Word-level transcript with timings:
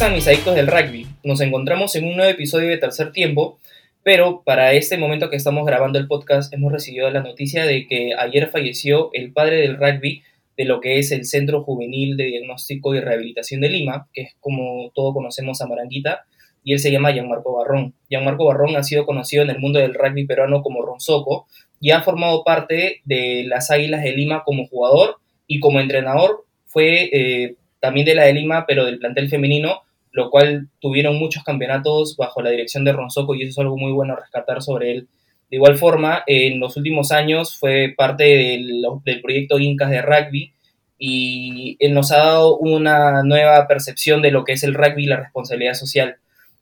¿Cómo 0.00 0.16
están 0.16 0.16
mis 0.16 0.28
adictos 0.28 0.54
del 0.54 0.66
rugby? 0.66 1.06
Nos 1.24 1.42
encontramos 1.42 1.94
en 1.94 2.06
un 2.06 2.16
nuevo 2.16 2.30
episodio 2.30 2.70
de 2.70 2.78
Tercer 2.78 3.12
Tiempo, 3.12 3.58
pero 4.02 4.40
para 4.46 4.72
este 4.72 4.96
momento 4.96 5.28
que 5.28 5.36
estamos 5.36 5.66
grabando 5.66 5.98
el 5.98 6.06
podcast 6.06 6.50
hemos 6.54 6.72
recibido 6.72 7.10
la 7.10 7.20
noticia 7.20 7.66
de 7.66 7.86
que 7.86 8.14
ayer 8.18 8.48
falleció 8.48 9.10
el 9.12 9.34
padre 9.34 9.56
del 9.56 9.76
rugby 9.76 10.22
de 10.56 10.64
lo 10.64 10.80
que 10.80 10.98
es 10.98 11.12
el 11.12 11.26
Centro 11.26 11.64
Juvenil 11.64 12.16
de 12.16 12.24
Diagnóstico 12.24 12.94
y 12.94 13.00
Rehabilitación 13.00 13.60
de 13.60 13.68
Lima, 13.68 14.08
que 14.14 14.22
es 14.22 14.36
como 14.40 14.90
todos 14.94 15.12
conocemos 15.12 15.60
a 15.60 15.66
Maranguita, 15.66 16.24
y 16.64 16.72
él 16.72 16.78
se 16.78 16.90
llama 16.90 17.12
Gianmarco 17.12 17.58
Barrón. 17.58 17.92
Gianmarco 18.08 18.46
Barrón 18.46 18.76
ha 18.76 18.82
sido 18.82 19.04
conocido 19.04 19.42
en 19.42 19.50
el 19.50 19.58
mundo 19.58 19.80
del 19.80 19.92
rugby 19.92 20.24
peruano 20.24 20.62
como 20.62 20.80
Ronzoco 20.80 21.46
y 21.78 21.90
ha 21.90 22.00
formado 22.00 22.42
parte 22.42 23.02
de 23.04 23.44
las 23.46 23.70
Águilas 23.70 24.02
de 24.02 24.12
Lima 24.12 24.44
como 24.44 24.66
jugador 24.66 25.16
y 25.46 25.60
como 25.60 25.78
entrenador 25.78 26.46
fue 26.64 27.10
eh, 27.12 27.56
también 27.80 28.06
de 28.06 28.14
la 28.14 28.24
de 28.24 28.32
Lima, 28.32 28.64
pero 28.66 28.86
del 28.86 28.98
plantel 28.98 29.28
femenino, 29.28 29.82
lo 30.12 30.30
cual 30.30 30.68
tuvieron 30.80 31.16
muchos 31.16 31.44
campeonatos 31.44 32.16
bajo 32.16 32.42
la 32.42 32.50
dirección 32.50 32.84
de 32.84 32.92
Ronzoco 32.92 33.34
y 33.34 33.42
eso 33.42 33.50
es 33.50 33.58
algo 33.58 33.76
muy 33.76 33.92
bueno 33.92 34.16
rescatar 34.16 34.62
sobre 34.62 34.92
él. 34.92 35.08
De 35.50 35.56
igual 35.56 35.76
forma, 35.78 36.22
en 36.26 36.60
los 36.60 36.76
últimos 36.76 37.10
años 37.12 37.56
fue 37.58 37.94
parte 37.96 38.24
del, 38.24 38.82
del 39.04 39.20
proyecto 39.20 39.58
Incas 39.58 39.90
de 39.90 40.02
rugby 40.02 40.52
y 40.98 41.76
él 41.80 41.94
nos 41.94 42.12
ha 42.12 42.18
dado 42.18 42.56
una 42.58 43.22
nueva 43.22 43.66
percepción 43.66 44.22
de 44.22 44.30
lo 44.30 44.44
que 44.44 44.52
es 44.52 44.62
el 44.62 44.74
rugby 44.74 45.04
y 45.04 45.06
la 45.06 45.16
responsabilidad 45.16 45.74
social. 45.74 46.16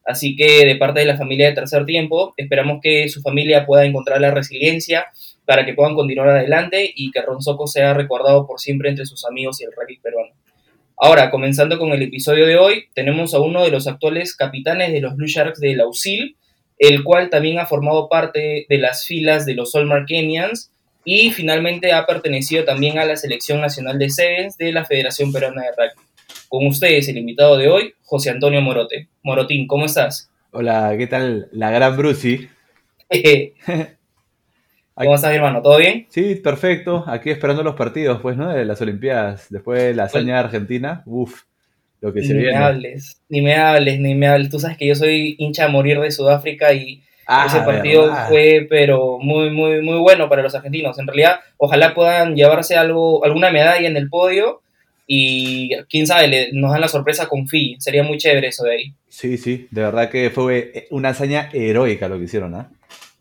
Así 0.04 0.36
que 0.36 0.64
de 0.64 0.76
parte 0.76 1.00
de 1.00 1.06
la 1.06 1.18
familia 1.18 1.48
de 1.48 1.54
Tercer 1.54 1.84
Tiempo, 1.84 2.32
esperamos 2.38 2.80
que 2.82 3.10
su 3.10 3.20
familia 3.20 3.66
pueda 3.66 3.84
encontrar 3.84 4.20
la 4.22 4.30
resiliencia 4.30 5.06
para 5.44 5.66
que 5.66 5.74
puedan 5.74 5.94
continuar 5.94 6.30
adelante 6.30 6.90
y 6.94 7.10
que 7.10 7.20
Ronzoco 7.20 7.66
sea 7.66 7.92
recordado 7.92 8.46
por 8.46 8.58
siempre 8.58 8.88
entre 8.88 9.04
sus 9.04 9.26
amigos 9.26 9.60
y 9.60 9.64
el 9.64 9.72
rugby 9.72 9.98
peruano. 9.98 10.32
Ahora, 11.00 11.30
comenzando 11.30 11.78
con 11.78 11.92
el 11.92 12.02
episodio 12.02 12.44
de 12.44 12.56
hoy, 12.56 12.86
tenemos 12.92 13.32
a 13.32 13.40
uno 13.40 13.62
de 13.62 13.70
los 13.70 13.86
actuales 13.86 14.34
capitanes 14.34 14.92
de 14.92 15.00
los 15.00 15.14
Blue 15.14 15.28
Sharks 15.28 15.60
de 15.60 15.76
Lausil, 15.76 16.36
el 16.76 17.04
cual 17.04 17.30
también 17.30 17.60
ha 17.60 17.66
formado 17.66 18.08
parte 18.08 18.66
de 18.68 18.78
las 18.78 19.06
filas 19.06 19.46
de 19.46 19.54
los 19.54 19.70
Solmar 19.70 20.06
Kenyans 20.06 20.72
y 21.04 21.30
finalmente 21.30 21.92
ha 21.92 22.04
pertenecido 22.04 22.64
también 22.64 22.98
a 22.98 23.04
la 23.04 23.16
selección 23.16 23.60
nacional 23.60 23.96
de 23.98 24.10
Sevens 24.10 24.56
de 24.56 24.72
la 24.72 24.84
Federación 24.84 25.32
Peruana 25.32 25.62
de 25.62 25.68
Rugby. 25.68 26.02
Con 26.48 26.66
ustedes, 26.66 27.08
el 27.08 27.18
invitado 27.18 27.56
de 27.56 27.68
hoy, 27.68 27.94
José 28.02 28.30
Antonio 28.30 28.60
Morote. 28.60 29.08
Morotín, 29.22 29.68
¿cómo 29.68 29.86
estás? 29.86 30.28
Hola, 30.50 30.94
¿qué 30.98 31.06
tal? 31.06 31.48
La 31.52 31.70
gran 31.70 31.96
Brucey. 31.96 32.48
¿Cómo 35.04 35.14
estás, 35.14 35.32
hermano? 35.34 35.62
¿Todo 35.62 35.78
bien? 35.78 36.06
Sí, 36.10 36.34
perfecto. 36.36 37.04
Aquí 37.06 37.30
esperando 37.30 37.62
los 37.62 37.74
partidos, 37.74 38.20
pues, 38.20 38.36
¿no? 38.36 38.48
De 38.50 38.64
las 38.64 38.80
Olimpiadas. 38.80 39.46
Después 39.50 39.82
de 39.82 39.94
la 39.94 40.04
hazaña 40.04 40.34
de 40.34 40.40
Argentina, 40.40 41.02
uff, 41.06 41.42
lo 42.00 42.12
que 42.12 42.22
se 42.22 42.34
ni 42.34 42.40
viene. 42.42 42.58
me 42.58 42.64
hables, 42.64 43.20
ni 43.28 43.40
me 43.42 43.54
hables, 43.56 44.00
ni 44.00 44.14
me 44.14 44.26
hables. 44.28 44.50
Tú 44.50 44.58
sabes 44.60 44.76
que 44.76 44.86
yo 44.86 44.94
soy 44.94 45.36
hincha 45.38 45.64
a 45.66 45.68
morir 45.68 45.98
de 46.00 46.10
Sudáfrica 46.10 46.72
y 46.72 47.02
Ah, 47.30 47.44
ese 47.46 47.60
partido 47.60 48.06
verdad. 48.06 48.28
fue, 48.28 48.66
pero 48.70 49.18
muy, 49.18 49.50
muy, 49.50 49.82
muy 49.82 49.98
bueno 49.98 50.30
para 50.30 50.42
los 50.42 50.54
argentinos. 50.54 50.98
En 50.98 51.06
realidad, 51.06 51.40
ojalá 51.58 51.92
puedan 51.94 52.34
llevarse 52.34 52.74
algo, 52.74 53.22
alguna 53.24 53.50
medalla 53.50 53.86
en 53.86 53.98
el 53.98 54.08
podio 54.08 54.62
y 55.06 55.70
quién 55.90 56.06
sabe, 56.06 56.28
le- 56.28 56.48
nos 56.52 56.72
dan 56.72 56.80
la 56.80 56.88
sorpresa 56.88 57.26
con 57.28 57.46
Fiji. 57.46 57.76
Sería 57.80 58.02
muy 58.02 58.16
chévere 58.16 58.48
eso 58.48 58.64
de 58.64 58.72
ahí. 58.72 58.92
Sí, 59.08 59.36
sí, 59.36 59.68
de 59.70 59.82
verdad 59.82 60.08
que 60.08 60.30
fue 60.30 60.86
una 60.90 61.10
hazaña 61.10 61.50
heroica 61.52 62.08
lo 62.08 62.18
que 62.18 62.24
hicieron, 62.24 62.54
¿ah? 62.54 62.70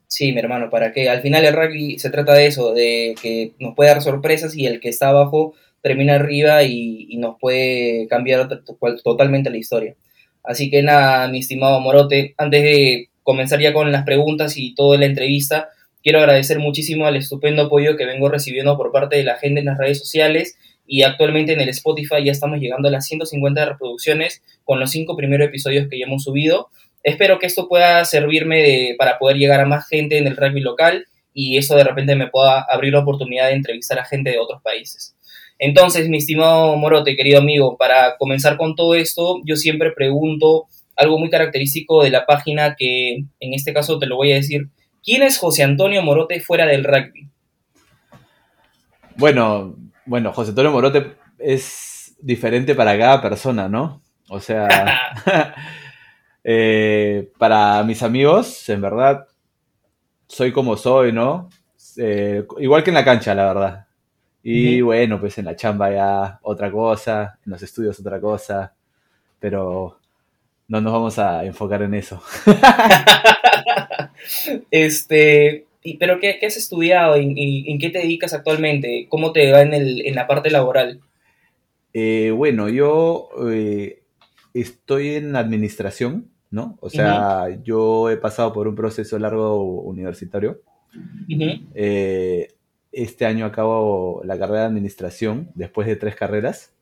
Sí, 0.07 0.31
mi 0.31 0.39
hermano, 0.39 0.69
para 0.69 0.93
que 0.93 1.09
al 1.09 1.21
final 1.21 1.43
el 1.43 1.53
rugby 1.53 1.99
se 1.99 2.09
trata 2.09 2.33
de 2.33 2.45
eso, 2.47 2.73
de 2.73 3.13
que 3.21 3.51
nos 3.59 3.75
puede 3.75 3.89
dar 3.89 4.01
sorpresas 4.01 4.55
y 4.55 4.65
el 4.65 4.79
que 4.79 4.89
está 4.89 5.09
abajo 5.09 5.53
termina 5.81 6.15
arriba 6.15 6.63
y, 6.63 7.15
nos 7.17 7.35
puede 7.39 8.07
cambiar 8.07 8.47
to- 8.47 8.63
to- 8.63 8.77
totalmente 9.03 9.49
la 9.49 9.57
historia. 9.57 9.95
Así 10.43 10.69
que 10.69 10.81
nada, 10.81 11.27
mi 11.27 11.39
estimado 11.39 11.79
Morote, 11.81 12.35
antes 12.37 12.63
de 12.63 13.09
comenzar 13.23 13.59
ya 13.59 13.73
con 13.73 13.91
las 13.91 14.03
preguntas 14.05 14.55
y 14.57 14.73
toda 14.75 14.97
la 14.97 15.05
entrevista, 15.07 15.69
quiero 16.01 16.19
agradecer 16.19 16.59
muchísimo 16.59 17.07
el 17.09 17.17
estupendo 17.17 17.63
apoyo 17.63 17.97
que 17.97 18.05
vengo 18.05 18.29
recibiendo 18.29 18.77
por 18.77 18.91
parte 18.93 19.17
de 19.17 19.23
la 19.25 19.35
gente 19.37 19.59
en 19.59 19.65
las 19.65 19.77
redes 19.77 19.99
sociales 19.99 20.57
y 20.85 21.03
actualmente 21.03 21.51
en 21.51 21.59
el 21.59 21.67
Spotify 21.69 22.23
ya 22.23 22.31
estamos 22.31 22.59
llegando 22.59 22.87
a 22.87 22.91
las 22.91 23.05
150 23.07 23.65
reproducciones 23.65 24.41
con 24.63 24.79
los 24.79 24.89
cinco 24.91 25.17
primeros 25.17 25.49
episodios 25.49 25.89
que 25.89 25.99
ya 25.99 26.05
hemos 26.05 26.23
subido. 26.23 26.69
Espero 27.03 27.39
que 27.39 27.45
esto 27.47 27.67
pueda 27.67 28.03
servirme 28.05 28.61
de- 28.61 28.95
para 28.97 29.17
poder 29.17 29.37
llegar 29.37 29.59
a 29.61 29.65
más 29.65 29.87
gente 29.87 30.17
en 30.17 30.27
el 30.27 30.35
rugby 30.37 30.61
local 30.61 31.05
y 31.33 31.57
eso 31.57 31.75
de 31.75 31.83
repente 31.83 32.15
me 32.15 32.27
pueda 32.27 32.65
abrir 32.69 32.93
la 32.93 32.99
oportunidad 32.99 33.47
de 33.47 33.53
entrevistar 33.53 33.99
a 33.99 34.05
gente 34.05 34.31
de 34.31 34.39
otros 34.39 34.61
países. 34.61 35.15
Entonces, 35.59 36.09
mi 36.09 36.17
estimado 36.17 36.75
Morote, 36.77 37.15
querido 37.15 37.39
amigo, 37.39 37.77
para 37.77 38.17
comenzar 38.17 38.57
con 38.57 38.75
todo 38.75 38.95
esto, 38.95 39.41
yo 39.45 39.55
siempre 39.55 39.91
pregunto 39.91 40.65
algo 40.95 41.17
muy 41.19 41.29
característico 41.29 42.03
de 42.03 42.09
la 42.09 42.25
página 42.25 42.75
que 42.75 43.17
en 43.39 43.53
este 43.53 43.73
caso 43.73 43.99
te 43.99 44.07
lo 44.07 44.15
voy 44.15 44.31
a 44.31 44.35
decir. 44.35 44.67
¿Quién 45.03 45.23
es 45.23 45.37
José 45.37 45.63
Antonio 45.63 46.01
Morote 46.01 46.41
fuera 46.41 46.65
del 46.65 46.83
rugby? 46.83 47.29
Bueno, 49.15 49.75
bueno, 50.05 50.33
José 50.33 50.49
Antonio 50.49 50.71
Morote 50.71 51.13
es 51.39 52.15
diferente 52.19 52.75
para 52.75 52.97
cada 52.97 53.21
persona, 53.21 53.67
¿no? 53.69 54.01
O 54.29 54.39
sea, 54.39 54.67
eh, 56.47 57.31
para 57.39 57.83
mis 57.83 58.03
amigos, 58.03 58.69
en 58.69 58.81
verdad, 58.81 59.27
soy 60.27 60.51
como 60.51 60.77
soy, 60.77 61.11
¿no? 61.11 61.49
Eh, 61.97 62.45
igual 62.59 62.83
que 62.83 62.89
en 62.91 62.95
la 62.95 63.05
cancha, 63.05 63.33
la 63.33 63.45
verdad. 63.53 63.87
Y 64.43 64.81
bueno, 64.81 65.19
pues 65.19 65.37
en 65.39 65.45
la 65.45 65.55
chamba 65.55 65.91
ya 65.91 66.39
otra 66.43 66.71
cosa, 66.71 67.39
en 67.45 67.51
los 67.53 67.61
estudios 67.63 67.99
otra 67.99 68.21
cosa, 68.21 68.73
pero 69.39 69.99
no 70.69 70.81
nos 70.81 70.93
vamos 70.93 71.19
a 71.19 71.45
enfocar 71.45 71.83
en 71.83 71.95
eso. 71.95 72.23
este, 74.71 75.65
y- 75.83 75.97
¿Pero 75.97 76.19
qué, 76.19 76.37
qué 76.39 76.47
has 76.47 76.57
estudiado? 76.57 77.15
¿En, 77.15 77.37
en- 77.37 77.67
en 77.67 77.79
qué 77.79 77.89
te 77.89 77.99
dedicas 77.99 78.33
actualmente? 78.33 79.07
¿Cómo 79.09 79.31
te 79.31 79.51
va 79.51 79.61
en, 79.61 79.73
el, 79.73 80.05
en 80.05 80.15
la 80.15 80.27
parte 80.27 80.49
laboral? 80.51 80.99
Eh, 81.93 82.31
bueno, 82.35 82.69
yo 82.69 83.29
eh, 83.49 84.01
estoy 84.53 85.15
en 85.15 85.35
administración, 85.35 86.29
¿no? 86.51 86.77
O 86.81 86.89
sea, 86.89 87.49
yo 87.63 88.09
he 88.09 88.17
pasado 88.17 88.53
por 88.53 88.67
un 88.67 88.75
proceso 88.75 89.17
largo 89.19 89.81
universitario. 89.81 90.61
Eh, 91.75 92.47
este 92.91 93.25
año 93.25 93.45
acabo 93.45 94.21
la 94.23 94.37
carrera 94.39 94.61
de 94.61 94.67
administración 94.67 95.51
después 95.55 95.87
de 95.87 95.95
tres 95.97 96.15
carreras. 96.15 96.73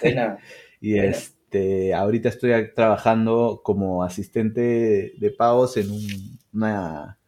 Buena. 0.00 0.38
Y 0.80 0.98
este, 0.98 1.94
ahorita 1.94 2.28
estoy 2.28 2.52
trabajando 2.74 3.62
como 3.64 4.02
asistente 4.04 5.14
de 5.16 5.30
pagos 5.30 5.78
en 5.78 5.90
un- 5.90 6.38
una, 6.52 7.18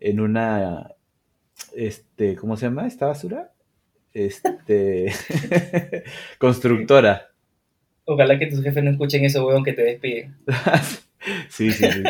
en 0.00 0.20
una, 0.20 0.92
este, 1.76 2.34
¿cómo 2.36 2.56
se 2.56 2.64
llama 2.66 2.86
esta 2.86 3.06
basura? 3.08 3.52
Este, 4.14 5.12
constructora. 6.38 7.28
Ojalá 8.06 8.38
que 8.38 8.46
tus 8.46 8.62
jefes 8.62 8.82
no 8.84 8.90
escuchen 8.90 9.22
eso, 9.24 9.46
weón, 9.46 9.64
que 9.64 9.74
te 9.74 9.82
despiden. 9.82 10.34
Sí, 11.48 11.72
sí, 11.72 11.90
sí. 11.90 12.02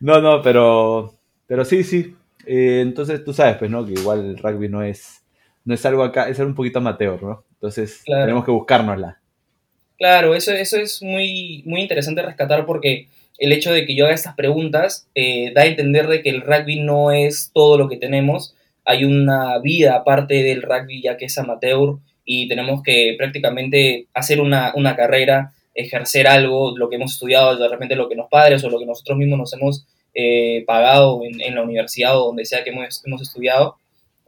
No, 0.00 0.20
no, 0.20 0.42
pero, 0.42 1.14
pero 1.46 1.64
sí, 1.64 1.84
sí. 1.84 2.14
Eh, 2.46 2.80
entonces 2.82 3.24
tú 3.24 3.32
sabes, 3.32 3.56
pues, 3.56 3.70
¿no? 3.70 3.84
Que 3.84 3.92
igual 3.92 4.20
el 4.24 4.38
rugby 4.38 4.68
no 4.68 4.82
es, 4.82 5.22
no 5.64 5.74
es 5.74 5.84
algo 5.86 6.02
acá, 6.02 6.28
es 6.28 6.38
algo 6.38 6.50
un 6.50 6.56
poquito 6.56 6.78
amateur, 6.78 7.22
¿no? 7.22 7.44
Entonces 7.54 8.02
Claro. 8.04 8.22
tenemos 8.24 8.44
que 8.44 8.50
buscárnosla. 8.50 9.20
Claro, 9.98 10.34
eso, 10.34 10.52
eso 10.52 10.76
es 10.78 11.02
muy, 11.02 11.62
muy 11.66 11.80
interesante 11.80 12.22
rescatar 12.22 12.64
porque 12.66 13.08
el 13.38 13.52
hecho 13.52 13.72
de 13.72 13.84
que 13.84 13.94
yo 13.96 14.04
haga 14.06 14.14
estas 14.14 14.34
preguntas 14.34 15.08
eh, 15.14 15.52
da 15.54 15.62
a 15.62 15.66
entender 15.66 16.06
de 16.06 16.22
que 16.22 16.30
el 16.30 16.40
rugby 16.42 16.80
no 16.80 17.10
es 17.10 17.50
todo 17.52 17.76
lo 17.76 17.88
que 17.88 17.96
tenemos. 17.96 18.54
Hay 18.84 19.04
una 19.04 19.58
vida 19.58 19.96
aparte 19.96 20.42
del 20.42 20.62
rugby 20.62 21.02
ya 21.02 21.16
que 21.16 21.26
es 21.26 21.36
amateur 21.38 21.96
y 22.24 22.46
tenemos 22.48 22.82
que 22.82 23.14
prácticamente 23.18 24.06
hacer 24.14 24.40
una, 24.40 24.72
una 24.76 24.94
carrera, 24.96 25.52
ejercer 25.78 26.26
algo, 26.26 26.76
lo 26.76 26.88
que 26.88 26.96
hemos 26.96 27.12
estudiado, 27.12 27.56
de 27.56 27.68
repente 27.68 27.96
lo 27.96 28.08
que 28.08 28.16
los 28.16 28.28
padres 28.28 28.64
o 28.64 28.70
lo 28.70 28.78
que 28.78 28.86
nosotros 28.86 29.16
mismos 29.16 29.38
nos 29.38 29.52
hemos 29.54 29.86
eh, 30.14 30.64
pagado 30.66 31.20
en, 31.24 31.40
en 31.40 31.54
la 31.54 31.62
universidad 31.62 32.18
o 32.18 32.26
donde 32.26 32.44
sea 32.44 32.64
que 32.64 32.70
hemos, 32.70 33.02
hemos 33.06 33.22
estudiado. 33.22 33.76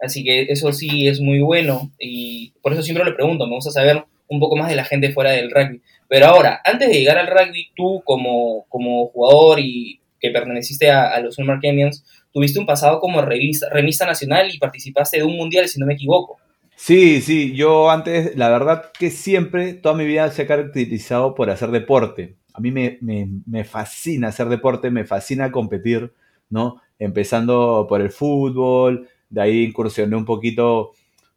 Así 0.01 0.25
que 0.25 0.43
eso 0.43 0.73
sí 0.73 1.09
es 1.09 1.21
muy 1.21 1.41
bueno 1.41 1.91
y 1.99 2.53
por 2.63 2.73
eso 2.73 2.83
siempre 2.83 3.05
le 3.05 3.13
pregunto, 3.13 3.47
me 3.47 3.57
gusta 3.57 3.71
saber 3.71 4.05
un 4.29 4.41
poco 4.41 4.57
más 4.57 4.71
de 4.71 4.77
la 4.77 4.85
gente 4.85 5.13
fuera 5.13 5.33
del 5.33 5.51
rugby. 5.51 5.83
Pero 6.09 6.27
ahora, 6.27 6.61
antes 6.65 6.89
de 6.89 6.95
llegar 6.95 7.19
al 7.19 7.27
rugby, 7.27 7.69
tú 7.75 8.03
como, 8.05 8.65
como 8.69 9.09
jugador 9.09 9.61
y 9.61 10.01
que 10.21 10.31
perteneciste 10.31 10.91
a, 10.91 11.19
los 11.21 11.39
Ulmer 11.39 11.59
Kenyans, 11.61 12.05
tuviste 12.33 12.59
un 12.59 12.67
pasado 12.67 13.01
como 13.01 13.23
revista, 13.23 13.69
remista 13.71 14.07
nacional 14.07 14.51
y 14.53 14.59
participaste 14.59 15.19
de 15.19 15.25
un 15.25 15.37
mundial, 15.37 15.69
si 15.69 15.81
no 15.81 15.87
me 15.87 15.95
equivoco. 15.95 16.39
Sí, 16.83 17.21
sí, 17.21 17.55
yo 17.55 17.91
antes, 17.91 18.35
la 18.37 18.49
verdad 18.49 18.91
que 18.99 19.11
siempre, 19.11 19.75
toda 19.75 19.95
mi 19.95 20.07
vida 20.07 20.31
se 20.31 20.43
ha 20.43 20.47
caracterizado 20.47 21.35
por 21.35 21.51
hacer 21.51 21.71
deporte. 21.73 22.39
A 22.55 22.61
mí 22.61 22.73
me, 22.73 22.99
me, 23.03 23.65
fascina 23.65 24.29
hacer 24.29 24.49
deporte, 24.49 24.91
me 24.91 25.05
fascina 25.05 25.53
competir, 25.53 26.15
¿no? 26.49 26.81
Empezando 26.99 27.87
por 27.87 28.01
el 28.01 28.11
fútbol, 28.11 29.07
de 29.29 29.43
ahí 29.43 29.65
incursioné 29.65 30.17
un 30.17 30.25
poquito 30.25 30.93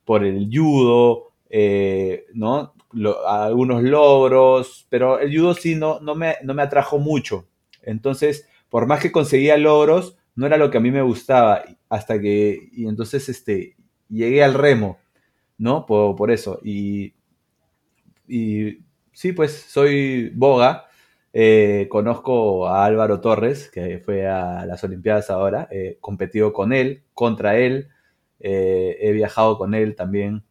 por 0.06 0.24
el 0.24 0.50
judo, 0.52 1.34
eh, 1.50 2.26
¿no? 2.34 2.74
algunos 3.28 3.84
logros, 3.84 4.88
pero 4.90 5.20
el 5.20 5.38
judo 5.38 5.56
sí 5.56 5.76
no, 5.76 6.00
no, 6.00 6.16
me, 6.16 6.36
no 6.44 6.54
me 6.54 6.64
atrajo 6.64 7.00
mucho. 7.00 7.48
Entonces, 7.82 8.48
por 8.70 8.88
más 8.88 9.02
que 9.02 9.12
conseguía 9.12 9.58
logros, 9.58 10.16
no 10.36 10.46
era 10.46 10.56
lo 10.56 10.72
que 10.72 10.78
a 10.78 10.82
mí 10.82 10.90
me 10.90 11.02
gustaba 11.02 11.64
hasta 11.90 12.20
que, 12.22 12.70
y 12.72 12.88
entonces 12.88 13.28
este, 13.28 13.76
llegué 14.08 14.42
al 14.42 14.54
remo, 14.54 15.00
¿no? 15.58 15.86
Por, 15.86 16.32
eso. 16.32 16.60
Y, 16.64 17.14
y 18.28 18.80
sí, 19.12 19.34
pues 19.34 19.54
soy 19.54 20.30
boga. 20.30 20.88
Eh, 21.36 21.88
conozco 21.90 22.68
a 22.68 22.86
Álvaro 22.86 23.20
Torres, 23.20 23.70
que 23.72 23.98
fue 24.00 24.28
a 24.28 24.66
las 24.66 24.84
Olimpiadas 24.84 25.30
ahora. 25.30 25.68
He 25.72 25.98
competido 26.00 26.54
con 26.54 26.74
él, 26.74 27.04
contra 27.14 27.58
él. 27.58 27.90
Eh, 28.40 28.98
he 29.00 29.12
viajado 29.12 29.58
con 29.58 29.74
él 29.74 29.96
también. 29.96 30.44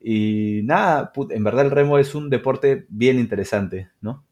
Y 0.00 0.60
nada, 0.64 1.12
en 1.30 1.42
verdad 1.42 1.64
el 1.66 1.70
remo 1.72 1.98
es 1.98 2.14
un 2.14 2.30
deporte 2.30 2.86
bien 2.88 3.18
interesante, 3.18 3.88
¿no? 4.00 4.24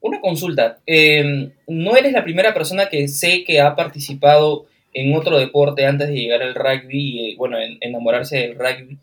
Una 0.00 0.20
consulta. 0.20 0.80
Eh, 0.86 1.52
no 1.66 1.96
eres 1.96 2.12
la 2.12 2.24
primera 2.24 2.52
persona 2.52 2.88
que 2.88 3.08
sé 3.08 3.44
que 3.44 3.60
ha 3.60 3.74
participado 3.74 4.66
en 4.92 5.14
otro 5.16 5.38
deporte 5.38 5.86
antes 5.86 6.08
de 6.08 6.14
llegar 6.14 6.42
al 6.42 6.54
rugby 6.54 7.34
bueno, 7.36 7.58
en, 7.58 7.78
enamorarse 7.80 8.36
del 8.36 8.58
rugby. 8.58 8.98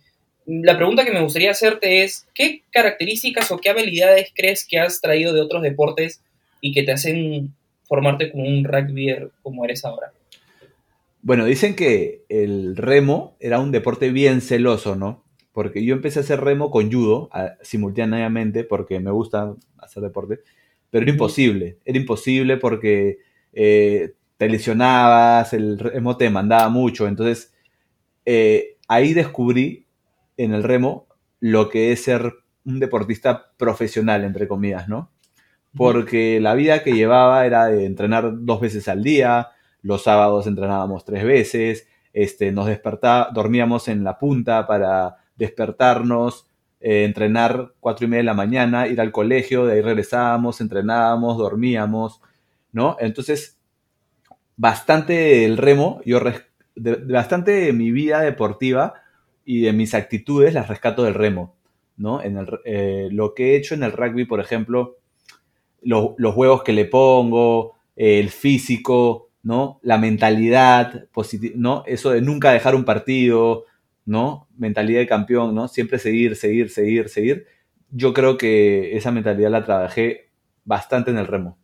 La 0.45 0.77
pregunta 0.77 1.03
que 1.03 1.12
me 1.12 1.21
gustaría 1.21 1.51
hacerte 1.51 2.03
es, 2.03 2.27
¿qué 2.33 2.63
características 2.71 3.51
o 3.51 3.57
qué 3.57 3.69
habilidades 3.69 4.30
crees 4.36 4.65
que 4.68 4.80
has 4.80 5.01
traído 5.01 5.33
de 5.33 5.42
otros 5.42 5.63
deportes 5.63 6.21
y 6.62 6.71
que 6.71 6.83
te 6.83 6.92
hacen 6.92 7.53
formarte 7.88 8.31
como 8.31 8.45
un 8.45 8.63
rugbyer 8.63 9.31
como 9.42 9.65
eres 9.65 9.86
ahora? 9.86 10.12
Bueno, 11.21 11.45
dicen 11.45 11.75
que 11.75 12.24
el 12.30 12.75
remo 12.75 13.36
era 13.39 13.59
un 13.59 13.71
deporte 13.71 14.12
bien 14.12 14.42
celoso, 14.42 14.95
¿no? 14.95 15.24
Porque 15.53 15.83
yo 15.83 15.95
empecé 15.95 16.19
a 16.19 16.21
hacer 16.21 16.42
remo 16.42 16.69
con 16.69 16.91
judo 16.91 17.30
simultáneamente 17.63 18.63
porque 18.63 19.00
me 19.00 19.09
gusta 19.09 19.56
hacer 19.80 20.03
deporte, 20.03 20.41
pero 20.91 21.03
era 21.03 21.12
imposible, 21.12 21.77
era 21.86 21.98
imposible 21.98 22.57
porque 22.57 23.18
eh, 23.53 24.13
te 24.38 24.50
lesionabas, 24.50 25.53
el 25.53 25.80
remo 25.80 26.18
te 26.18 26.25
demandaba 26.25 26.69
mucho, 26.69 27.07
entonces 27.07 27.53
eh, 28.25 28.75
ahí 28.88 29.13
descubrí 29.13 29.85
en 30.38 30.54
el 30.54 30.64
remo 30.64 31.08
lo 31.40 31.70
que 31.70 31.92
es 31.92 32.04
ser 32.04 32.34
un 32.66 32.80
deportista 32.80 33.52
profesional, 33.58 34.24
entre 34.24 34.48
comillas, 34.48 34.88
¿no? 34.88 35.12
Porque 35.76 36.40
la 36.40 36.56
vida 36.56 36.84
que 36.84 36.94
llevaba 36.94 37.46
era 37.46 37.66
de 37.66 37.86
entrenar 37.86 38.32
dos 38.34 38.62
veces 38.62 38.88
al 38.88 39.04
día, 39.04 39.50
los 39.82 40.04
sábados 40.04 40.48
entrenábamos 40.48 41.06
tres 41.06 41.24
veces, 41.26 41.88
este, 42.14 42.52
nos 42.52 42.68
despertaba, 42.68 43.30
dormíamos 43.34 43.88
en 43.88 44.04
la 44.04 44.18
punta 44.18 44.66
para 44.66 45.18
despertarnos, 45.36 46.48
eh, 46.80 47.04
entrenar 47.04 47.74
cuatro 47.80 48.06
y 48.06 48.10
media 48.10 48.22
de 48.22 48.26
la 48.26 48.34
mañana, 48.34 48.88
ir 48.88 49.02
al 49.02 49.12
colegio, 49.12 49.66
de 49.66 49.74
ahí 49.74 49.82
regresábamos, 49.82 50.62
entrenábamos, 50.62 51.38
dormíamos, 51.38 52.22
¿no? 52.72 52.96
Entonces, 53.00 53.60
bastante 54.56 55.46
el 55.46 55.58
remo, 55.58 56.02
yo 56.06 56.20
bastante 56.76 57.52
de 57.52 57.74
mi 57.74 57.92
vida 57.92 58.22
deportiva 58.22 58.94
y 59.45 59.62
de 59.62 59.74
mis 59.74 59.94
actitudes 59.94 60.53
las 60.53 60.68
rescato 60.68 61.03
del 61.03 61.13
remo, 61.13 61.56
¿no? 61.97 62.21
En 62.21 62.38
el, 62.38 62.47
eh, 62.65 63.07
lo 63.12 63.33
que 63.33 63.51
he 63.51 63.56
hecho 63.56 63.75
en 63.75 63.83
el 63.83 63.92
rugby, 63.92 64.25
por 64.25 64.42
ejemplo, 64.42 64.97
los 65.81 66.33
juegos 66.33 66.63
que 66.63 66.74
le 66.74 66.86
pongo, 66.86 67.75
el 67.95 68.30
físico, 68.30 69.30
¿no? 69.44 69.80
La 69.83 70.00
mentalidad 70.00 71.07
¿no? 71.53 71.83
Eso 71.86 72.09
de 72.09 72.21
nunca 72.21 72.51
dejar 72.51 72.74
un 72.74 72.83
partido, 72.83 73.65
¿no? 74.03 74.47
Mentalidad 74.57 75.00
de 75.00 75.07
campeón, 75.07 75.53
¿no? 75.53 75.68
Siempre 75.68 76.00
seguir, 76.00 76.36
seguir, 76.36 76.69
seguir, 76.69 77.09
seguir. 77.09 77.45
Yo 77.91 78.13
creo 78.13 78.38
que 78.38 78.98
esa 78.98 79.12
mentalidad 79.12 79.51
la 79.51 79.63
trabajé 79.63 80.30
bastante 80.63 81.12
en 81.12 81.19
el 81.19 81.27
remo. 81.27 81.57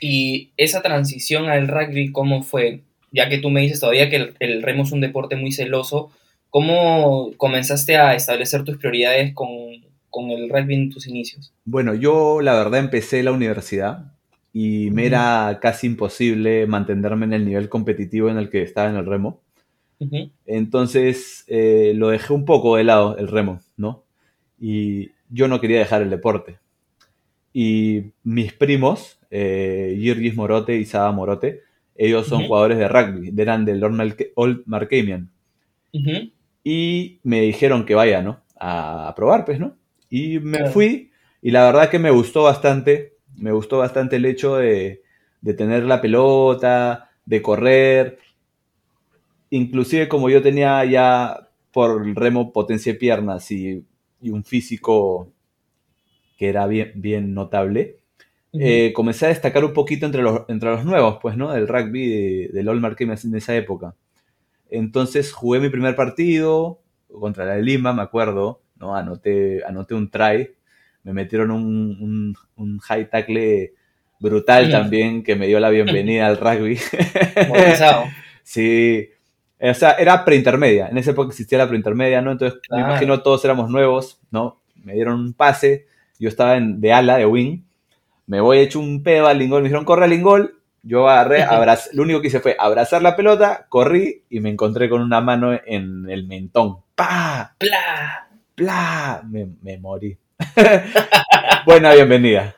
Y 0.00 0.52
esa 0.56 0.82
transición 0.82 1.46
al 1.46 1.68
rugby, 1.68 2.12
¿cómo 2.12 2.42
fue? 2.42 2.82
Ya 3.14 3.28
que 3.28 3.38
tú 3.38 3.48
me 3.48 3.60
dices 3.60 3.78
todavía 3.78 4.10
que 4.10 4.34
el, 4.38 4.62
remo 4.62 4.82
es 4.82 4.90
un 4.90 5.00
deporte 5.00 5.36
muy 5.36 5.52
celoso, 5.52 6.10
¿cómo 6.50 7.30
comenzaste 7.36 7.96
a 7.96 8.14
establecer 8.14 8.64
tus 8.64 8.76
prioridades 8.76 9.32
con, 9.34 10.30
el 10.30 10.48
rugby 10.48 10.74
en 10.74 10.90
tus 10.90 11.06
inicios? 11.06 11.52
Bueno, 11.64 11.94
yo 11.94 12.40
la 12.40 12.54
verdad 12.54 12.80
empecé 12.80 13.22
la 13.22 13.30
universidad 13.30 14.12
y 14.52 14.90
me 14.90 15.06
era 15.06 15.60
casi 15.62 15.86
imposible 15.86 16.66
mantenerme 16.66 17.26
en 17.26 17.34
el 17.34 17.44
nivel 17.44 17.68
competitivo 17.68 18.28
en 18.30 18.38
el 18.38 18.50
que 18.50 18.62
estaba 18.62 18.90
en 18.90 18.96
el 18.96 19.06
remo. 19.06 19.40
Entonces 20.44 21.44
eh, 21.46 21.92
lo 21.94 22.08
dejé 22.08 22.32
un 22.32 22.44
poco 22.44 22.76
de 22.76 22.84
lado 22.84 23.16
el 23.16 23.28
remo, 23.28 23.60
¿no? 23.76 24.04
Y 24.60 25.12
yo 25.30 25.48
no 25.48 25.60
quería 25.60 25.78
dejar 25.78 26.02
el 26.02 26.10
deporte. 26.10 26.58
Y 27.52 28.12
mis 28.24 28.52
primos, 28.52 29.18
eh, 29.30 30.32
Morote 30.34 30.76
y 30.76 30.84
Saba 30.84 31.12
Morote, 31.12 31.62
ellos 31.96 32.26
son 32.26 32.46
jugadores 32.46 32.78
de 32.78 32.88
rugby, 32.88 33.32
eran 33.36 33.64
del 33.64 33.82
Old 34.34 34.62
Markamian. 34.66 35.30
Y 36.64 37.20
me 37.22 37.40
dijeron 37.42 37.84
que 37.84 37.94
vaya, 37.94 38.22
¿no? 38.22 38.40
A, 38.58 39.12
probar, 39.16 39.44
pues, 39.44 39.60
¿no? 39.60 39.76
Y 40.10 40.38
me 40.40 40.70
fui 40.70 41.10
y 41.42 41.50
la 41.50 41.66
verdad 41.66 41.90
que 41.90 41.98
me 41.98 42.10
gustó 42.10 42.44
bastante, 42.44 43.18
me 43.36 43.52
gustó 43.52 43.78
bastante 43.78 44.16
el 44.16 44.24
hecho 44.24 44.56
de, 44.56 45.02
tener 45.56 45.84
la 45.84 46.00
pelota, 46.00 47.10
de 47.26 47.42
correr. 47.42 48.18
Inclusive 49.50 50.08
como 50.08 50.30
yo 50.30 50.40
tenía 50.40 50.84
ya 50.86 51.50
por 51.70 52.06
el 52.06 52.16
remo 52.16 52.52
potencia 52.52 52.92
de 52.92 52.98
piernas 52.98 53.50
y, 53.50 53.84
y 54.22 54.30
un 54.30 54.42
físico 54.42 55.32
que 56.38 56.48
era 56.48 56.66
bien, 56.66 56.92
bien 56.94 57.34
notable, 57.34 57.98
eh, 58.60 58.92
comencé 58.94 59.26
a 59.26 59.30
destacar 59.30 59.64
un 59.64 59.72
poquito 59.72 60.06
entre 60.06 60.22
los, 60.22 60.42
entre 60.48 60.70
los 60.70 60.84
nuevos, 60.84 61.18
pues, 61.20 61.36
¿no? 61.36 61.52
Del 61.52 61.66
rugby, 61.66 62.48
del 62.48 62.68
All 62.68 62.80
Marquem 62.80 63.10
en 63.10 63.34
esa 63.34 63.54
época. 63.56 63.94
Entonces 64.70 65.32
jugué 65.32 65.60
mi 65.60 65.68
primer 65.68 65.96
partido 65.96 66.80
contra 67.08 67.44
la 67.44 67.54
de 67.54 67.62
Lima, 67.62 67.92
me 67.92 68.02
acuerdo, 68.02 68.62
¿no? 68.76 68.96
Anoté, 68.96 69.62
anoté 69.64 69.94
un 69.94 70.10
try, 70.10 70.50
me 71.02 71.12
metieron 71.12 71.50
un, 71.50 72.36
un, 72.56 72.78
high 72.78 73.08
tackle 73.08 73.72
brutal 74.18 74.70
también 74.70 75.22
que 75.22 75.36
me 75.36 75.46
dio 75.46 75.60
la 75.60 75.70
bienvenida 75.70 76.26
al 76.26 76.38
rugby. 76.38 76.76
sí, 78.42 79.08
o 79.60 79.74
sea, 79.74 79.92
era 79.92 80.24
preintermedia, 80.24 80.88
en 80.88 80.98
esa 80.98 81.12
época 81.12 81.30
existía 81.30 81.58
la 81.58 81.68
preintermedia, 81.68 82.20
¿no? 82.20 82.32
Entonces 82.32 82.60
me 82.70 82.80
imagino 82.80 83.22
todos 83.22 83.44
éramos 83.44 83.70
nuevos, 83.70 84.20
¿no? 84.30 84.60
Me 84.82 84.94
dieron 84.94 85.20
un 85.20 85.32
pase, 85.34 85.86
yo 86.18 86.28
estaba 86.28 86.56
en, 86.56 86.80
de 86.80 86.92
ala, 86.92 87.16
de 87.16 87.26
wing, 87.26 87.62
me 88.26 88.40
voy 88.40 88.58
hecho 88.58 88.80
un 88.80 89.02
pedo 89.02 89.26
al 89.26 89.38
lingol, 89.38 89.62
me 89.62 89.68
dijeron, 89.68 89.84
corre 89.84 90.04
al 90.04 90.10
lingol, 90.10 90.58
yo 90.82 91.08
agarré, 91.08 91.42
abraz, 91.42 91.90
lo 91.92 92.02
único 92.02 92.20
que 92.20 92.28
hice 92.28 92.40
fue 92.40 92.56
abrazar 92.58 93.02
la 93.02 93.16
pelota, 93.16 93.66
corrí 93.68 94.22
y 94.28 94.40
me 94.40 94.50
encontré 94.50 94.88
con 94.88 95.00
una 95.00 95.20
mano 95.20 95.58
en 95.66 96.08
el 96.08 96.26
mentón. 96.26 96.78
¡Pa! 96.94 97.54
¡Pla! 97.58 98.28
¡Pla! 98.54 99.22
Me, 99.28 99.48
me 99.62 99.78
morí. 99.78 100.16
Buena 101.66 101.94
bienvenida. 101.94 102.56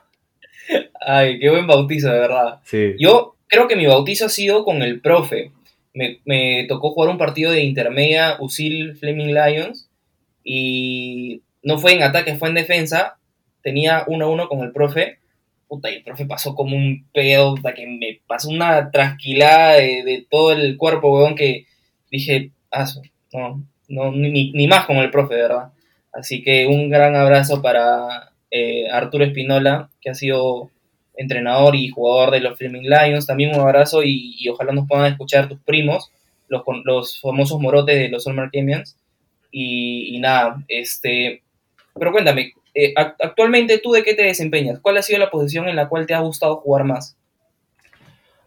Ay, 1.00 1.38
qué 1.38 1.50
buen 1.50 1.66
bautizo, 1.66 2.10
de 2.10 2.18
verdad. 2.18 2.60
Sí. 2.64 2.94
Yo 2.98 3.36
creo 3.46 3.68
que 3.68 3.76
mi 3.76 3.86
bautizo 3.86 4.26
ha 4.26 4.28
sido 4.28 4.64
con 4.64 4.82
el 4.82 5.00
profe. 5.00 5.52
Me, 5.94 6.20
me 6.24 6.66
tocó 6.68 6.90
jugar 6.90 7.10
un 7.10 7.18
partido 7.18 7.52
de 7.52 7.62
intermedia 7.62 8.36
USIL 8.40 8.96
Flaming 8.96 9.34
Lions 9.34 9.88
y 10.42 11.42
no 11.62 11.78
fue 11.78 11.92
en 11.92 12.02
ataque, 12.02 12.36
fue 12.36 12.48
en 12.48 12.56
defensa. 12.56 13.18
Tenía 13.62 14.04
uno 14.08 14.26
a 14.26 14.28
uno 14.28 14.48
con 14.48 14.60
el 14.62 14.72
profe 14.72 15.18
puta, 15.68 15.90
y 15.90 15.96
el 15.96 16.02
profe 16.02 16.26
pasó 16.26 16.54
como 16.54 16.76
un 16.76 17.06
pedo, 17.12 17.56
que 17.74 17.86
me 17.86 18.20
pasó 18.26 18.48
una 18.48 18.90
trasquilada 18.90 19.74
de, 19.74 20.26
todo 20.30 20.52
el 20.52 20.76
cuerpo, 20.76 21.12
weón, 21.12 21.34
que 21.34 21.66
dije, 22.10 22.50
ah, 22.72 22.86
no, 23.32 23.64
no 23.88 24.12
ni, 24.12 24.66
más 24.66 24.86
como 24.86 25.02
el 25.02 25.10
profe, 25.10 25.34
verdad. 25.34 25.72
Así 26.12 26.42
que 26.42 26.66
un 26.66 26.88
gran 26.88 27.14
abrazo 27.16 27.60
para 27.62 28.32
eh, 28.50 28.88
Arturo 28.90 29.24
Espinola, 29.24 29.90
que 30.00 30.10
ha 30.10 30.14
sido 30.14 30.70
entrenador 31.16 31.76
y 31.76 31.88
jugador 31.88 32.30
de 32.30 32.40
los 32.40 32.58
Flaming 32.58 32.88
Lions. 32.88 33.26
También 33.26 33.54
un 33.54 33.60
abrazo 33.60 34.02
y, 34.02 34.48
ojalá 34.48 34.72
nos 34.72 34.86
puedan 34.88 35.12
escuchar 35.12 35.48
tus 35.48 35.60
primos, 35.60 36.10
los, 36.48 36.62
los 36.84 37.20
famosos 37.20 37.60
morotes 37.60 37.96
de 37.96 38.08
los 38.08 38.26
All 38.26 38.50
y 39.50 40.18
nada, 40.20 40.62
este... 40.68 41.42
Pero 41.98 42.12
cuéntame, 42.12 42.52
eh, 42.78 42.92
actualmente, 42.96 43.78
¿tú 43.78 43.92
de 43.92 44.02
qué 44.02 44.12
te 44.12 44.22
desempeñas? 44.22 44.80
¿Cuál 44.80 44.98
ha 44.98 45.02
sido 45.02 45.18
la 45.18 45.30
posición 45.30 45.66
en 45.66 45.76
la 45.76 45.88
cual 45.88 46.04
te 46.04 46.12
ha 46.12 46.20
gustado 46.20 46.56
jugar 46.56 46.84
más? 46.84 47.16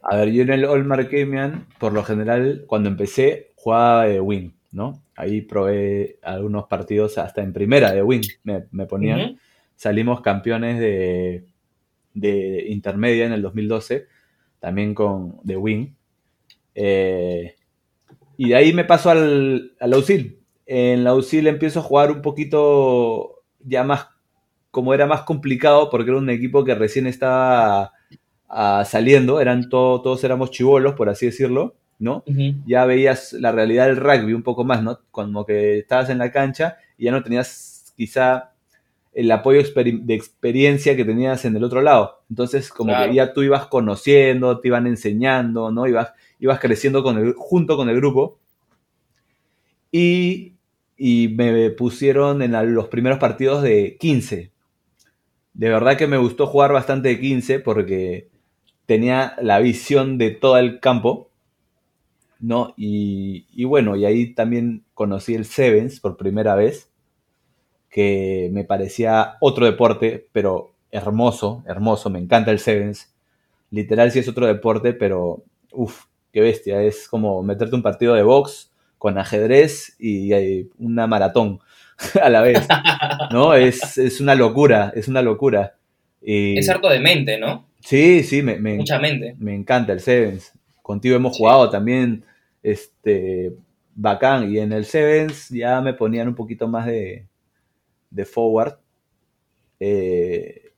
A 0.04 0.18
ver, 0.18 0.32
yo 0.32 0.44
en 0.44 0.52
el 0.52 0.66
All 0.66 0.86
Markemian, 0.86 1.66
por 1.80 1.94
lo 1.94 2.04
general, 2.04 2.64
cuando 2.68 2.90
empecé, 2.90 3.54
jugaba 3.56 4.06
de 4.06 4.22
wing, 4.22 4.52
¿no? 4.72 5.02
Ahí 5.16 5.42
probé 5.42 6.20
algunos 6.22 6.68
partidos 6.68 7.18
hasta 7.18 7.42
en 7.42 7.54
primera 7.54 7.92
de 7.92 8.04
wing, 8.04 8.22
me, 8.44 8.86
ponían. 8.86 9.40
Salimos 9.76 10.22
campeones 10.22 10.80
de, 10.80 11.46
intermedia 12.68 13.26
en 13.26 13.34
el 13.34 13.42
2012, 13.42 14.06
también 14.60 14.94
con 14.94 15.40
de 15.42 15.58
wing. 15.58 15.88
Eh, 16.76 17.56
y 18.38 18.50
de 18.50 18.56
ahí 18.56 18.74
me 18.74 18.86
paso 18.86 19.10
al, 19.10 19.74
al 19.80 20.06
En 20.68 21.04
la 21.04 21.16
UCIL 21.16 21.48
empiezo 21.48 21.80
a 21.80 21.84
jugar 21.84 22.12
un 22.12 22.22
poquito 22.22 23.40
ya 23.60 23.84
más, 23.84 24.08
como 24.72 24.94
era 24.94 25.06
más 25.08 25.22
complicado, 25.24 25.90
porque 25.90 26.12
era 26.12 26.20
un 26.20 26.30
equipo 26.30 26.64
que 26.64 26.76
recién 26.76 27.08
estaba 27.08 27.94
ah, 28.48 28.84
saliendo, 28.86 29.40
eran 29.42 29.70
todo- 29.70 30.02
todos 30.02 30.24
éramos 30.24 30.52
chivolos, 30.52 30.94
por 30.96 31.10
así 31.10 31.26
decirlo, 31.28 31.76
¿no? 32.00 32.24
Ya 32.66 32.86
veías 32.86 33.34
la 33.34 33.52
realidad 33.52 33.88
del 33.88 33.98
rugby 33.98 34.34
un 34.34 34.44
poco 34.44 34.64
más, 34.64 34.82
¿no? 34.84 35.00
Como 35.12 35.46
que 35.46 35.80
estabas 35.80 36.10
en 36.10 36.18
la 36.18 36.32
cancha 36.32 36.78
y 36.98 37.06
ya 37.06 37.12
no 37.12 37.22
tenías 37.24 37.94
quizá 37.98 38.52
el 39.14 39.30
apoyo 39.32 39.62
de 39.74 40.14
experiencia 40.14 40.96
que 40.96 41.04
tenías 41.04 41.44
en 41.46 41.56
el 41.58 41.64
otro 41.64 41.82
lado. 41.82 42.22
Entonces, 42.30 42.70
como 42.70 42.92
Claro. 42.92 43.10
que 43.10 43.16
ya 43.18 43.34
tú 43.34 43.42
ibas 43.44 43.66
conociendo, 43.68 44.60
te 44.60 44.70
iban 44.70 44.88
enseñando, 44.88 45.72
¿no? 45.72 45.88
Ibas, 45.88 46.14
ibas 46.40 46.60
creciendo 46.60 47.04
con 47.04 47.18
el, 47.18 47.34
junto 47.36 47.76
con 47.76 47.90
el 47.90 47.96
grupo. 47.98 48.38
Y, 49.92 50.54
y 50.98 51.30
me 51.30 51.70
pusieron 51.72 52.42
en 52.42 52.52
la- 52.54 52.64
los 52.64 52.88
primeros 52.88 53.20
partidos 53.20 53.64
de 53.64 53.98
15. 54.00 54.52
De 55.54 55.70
verdad 55.70 55.98
que 55.98 56.08
me 56.08 56.18
gustó 56.18 56.48
jugar 56.48 56.72
bastante 56.74 57.10
de 57.10 57.20
15 57.20 57.60
porque 57.60 58.30
tenía 58.86 59.36
la 59.42 59.60
visión 59.60 60.18
de 60.18 60.32
todo 60.32 60.58
el 60.58 60.80
campo, 60.80 61.30
¿no? 62.40 62.74
Y, 62.78 63.46
y 63.52 63.66
bueno, 63.66 63.96
y 63.96 64.06
ahí 64.06 64.34
también 64.34 64.86
conocí 64.94 65.36
el 65.36 65.46
Sevens 65.46 66.00
por 66.00 66.18
primera 66.18 66.56
vez, 66.56 66.90
que 67.90 68.50
me 68.54 68.64
parecía 68.64 69.38
otro 69.42 69.66
deporte, 69.66 70.28
pero 70.32 70.74
hermoso, 70.92 71.64
hermoso, 71.68 72.10
me 72.10 72.20
encanta 72.20 72.52
el 72.52 72.60
Sevens. 72.60 73.14
Literal 73.72 74.12
sí 74.12 74.20
es 74.20 74.28
otro 74.28 74.48
deporte, 74.48 74.94
pero 74.94 75.44
uff, 75.72 76.06
qué 76.32 76.42
bestia, 76.42 76.82
es 76.84 77.08
como 77.08 77.44
meterte 77.44 77.76
un 77.76 77.82
partido 77.82 78.14
de 78.14 78.24
box 78.24 78.72
con 78.98 79.18
ajedrez 79.18 79.96
y, 80.00 80.34
eh, 80.34 80.68
una 80.78 81.08
maratón 81.08 81.60
a 82.22 82.30
la 82.30 82.42
vez, 82.42 82.68
¿no? 83.32 83.54
Es, 83.54 83.98
es 83.98 84.22
una 84.22 84.36
locura, 84.36 84.92
es 84.96 85.08
una 85.08 85.22
locura. 85.22 85.76
Y- 86.22 86.58
Es 86.58 86.70
harto 86.70 86.90
de 86.90 87.00
mente, 87.00 87.38
¿no? 87.40 87.68
Sí, 87.82 88.24
sí, 88.24 88.42
me, 88.42 88.58
me, 88.58 88.76
Mucha 88.76 89.00
mente. 89.00 89.36
me 89.40 89.56
encanta 89.56 89.94
el 89.94 90.00
Sevens. 90.02 90.52
Contigo 90.82 91.16
hemos 91.16 91.34
Sí. 91.36 91.40
jugado 91.40 91.70
también, 91.70 92.24
este, 92.64 93.54
bacán. 93.96 94.52
Y 94.52 94.60
en 94.60 94.74
el 94.74 94.86
Sevens 94.86 95.50
ya 95.50 95.80
me 95.82 95.94
ponían 95.94 96.28
un 96.28 96.36
poquito 96.36 96.68
más 96.68 96.86
de, 96.86 97.26
de 98.10 98.26
forward. 98.26 98.78
Eh, 99.80 100.72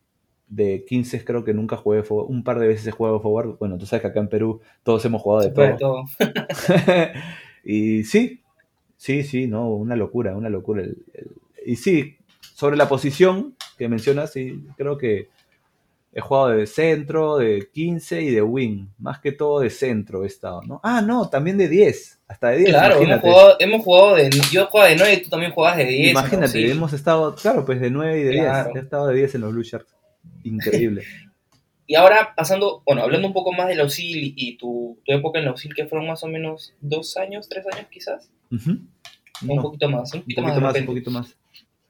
de 0.47 0.83
15 0.85 1.23
creo 1.23 1.43
que 1.45 1.53
nunca 1.53 1.77
jugué 1.77 2.03
forward. 2.03 2.29
Un 2.29 2.43
par 2.43 2.59
de 2.59 2.67
veces 2.67 2.85
he 2.87 2.91
jugado 2.91 3.19
forward. 3.21 3.57
Bueno, 3.57 3.77
tú 3.77 3.85
sabes 3.85 4.01
que 4.01 4.07
acá 4.09 4.19
en 4.19 4.27
Perú 4.27 4.59
todos 4.83 5.03
hemos 5.05 5.21
jugado 5.21 5.41
de 5.49 5.51
todo. 5.77 6.03
y 7.63 8.03
sí, 8.03 8.40
sí, 9.01 9.23
sí, 9.23 9.47
no, 9.47 9.69
una 9.73 9.95
locura, 9.95 10.35
una 10.35 10.49
locura. 10.49 10.83
El- 10.83 10.97
el- 11.13 11.31
y 11.65 11.75
sí, 11.75 12.17
sobre 12.55 12.77
la 12.77 12.87
posición 12.87 13.55
que 13.77 13.87
mencionas, 13.89 14.31
sí, 14.33 14.63
creo 14.77 14.97
que 14.97 15.29
he 16.13 16.21
jugado 16.21 16.49
de 16.49 16.67
centro, 16.67 17.37
de 17.37 17.69
15 17.73 18.21
y 18.21 18.29
de 18.31 18.41
wing. 18.41 18.87
Más 18.99 19.19
que 19.19 19.31
todo 19.31 19.61
de 19.61 19.69
centro 19.69 20.23
he 20.23 20.27
estado, 20.27 20.61
¿no? 20.63 20.79
Ah, 20.83 21.01
no, 21.01 21.29
también 21.29 21.57
de 21.57 21.67
10. 21.69 22.19
Hasta 22.27 22.49
de 22.49 22.57
10, 22.57 22.69
Claro, 22.69 23.01
hemos 23.01 23.19
jugado, 23.21 23.55
hemos 23.59 23.83
jugado 23.83 24.15
de. 24.15 24.29
Yo 24.51 24.65
jugaba 24.67 24.89
de 24.89 24.95
9 24.97 25.13
y 25.13 25.23
tú 25.23 25.29
también 25.29 25.51
jugabas 25.51 25.77
de 25.77 25.85
10. 25.85 26.11
Imagínate, 26.11 26.41
¿no? 26.61 26.67
Sí. 26.67 26.71
hemos 26.71 26.93
estado, 26.93 27.33
claro, 27.35 27.65
pues 27.65 27.79
de 27.81 27.89
9 27.89 28.19
y 28.19 28.23
de 28.23 28.31
Claro. 28.33 28.69
10. 28.73 28.75
He 28.75 28.79
estado 28.85 29.07
de 29.07 29.15
10 29.15 29.35
en 29.35 29.41
los 29.41 29.51
Blue 29.53 29.63
Sharks. 29.63 29.95
Increíble. 30.43 31.03
Y 31.87 31.95
ahora 31.95 32.33
pasando, 32.37 32.83
bueno, 32.85 33.01
hablando 33.01 33.27
un 33.27 33.33
poco 33.33 33.51
más 33.51 33.67
de 33.67 33.75
la 33.75 33.83
UCIL 33.83 34.33
y, 34.37 34.55
tu, 34.55 34.97
tu 35.03 35.11
época 35.11 35.39
en 35.39 35.45
la 35.45 35.51
UCIL, 35.51 35.75
que 35.75 35.87
fueron 35.87 36.07
más 36.07 36.23
o 36.23 36.27
menos 36.29 36.73
dos 36.79 37.17
años, 37.17 37.49
tres 37.49 37.65
años 37.67 37.87
quizás. 37.91 38.29
Un 39.47 39.61
poquito 39.61 39.89
más, 39.89 40.13
un 40.13 40.19
un 40.19 40.23
poquito, 40.23 40.41
más. 40.41 40.61
más, 40.61 40.75
un 40.79 40.85
poquito 40.85 41.11
más. 41.11 41.35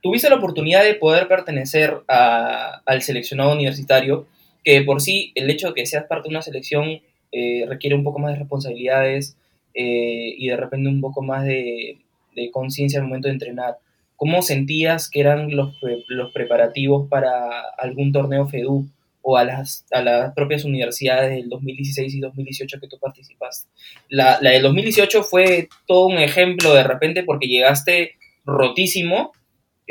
Tuviste 0.01 0.30
la 0.30 0.36
oportunidad 0.38 0.84
de 0.84 0.96
poder 0.96 1.27
pertenecer 1.27 1.98
a- 2.08 2.82
al 2.86 3.01
seleccionado 3.01 3.53
universitario, 3.53 4.27
que 4.63 4.82
por 4.82 5.01
sí 5.01 5.32
el 5.36 5.50
hecho 5.50 5.68
de 5.70 5.74
que 5.74 5.86
seas 5.86 6.06
parte 6.06 6.30
de 6.30 6.36
una 6.36 6.41
selección 6.41 7.01
eh, 7.32 7.65
requiere 7.68 7.96
un 7.96 8.03
poco 8.03 8.20
más 8.20 8.34
de 8.34 8.39
responsabilidades 8.39 9.38
eh, 9.74 10.34
y 10.38 10.48
de 10.48 10.58
repente 10.58 10.89
un 10.89 11.01
poco 11.01 11.22
más 11.22 11.46
de, 11.46 11.98
de 12.36 12.51
conciencia 12.51 13.00
al 13.00 13.06
momento 13.08 13.27
de 13.27 13.34
entrenar. 13.36 13.77
¿Cómo 14.15 14.41
sentías 14.41 15.10
que 15.10 15.20
eran 15.22 15.56
los, 15.56 15.75
los 16.08 16.32
preparativos 16.32 17.08
para 17.10 17.62
algún 17.77 18.12
torneo 18.12 18.48
FEDU 18.48 18.88
o 19.22 19.38
a 19.38 19.44
las, 19.44 19.86
a 19.92 20.01
las 20.01 20.34
propias 20.34 20.66
universidades 20.66 21.32
del 21.32 21.50
2016 21.50 22.13
y 22.13 22.20
2018 22.20 22.80
que 22.80 22.88
tú 22.88 22.98
participaste? 23.00 23.70
La, 24.10 24.40
la 24.42 24.51
del 24.51 24.63
2018 24.63 25.24
fue 25.24 25.70
todo 25.88 26.08
un 26.08 26.18
ejemplo 26.18 26.74
de 26.74 26.84
repente 26.84 27.24
porque 27.24 27.48
llegaste 27.48 28.16
rotísimo 28.46 29.32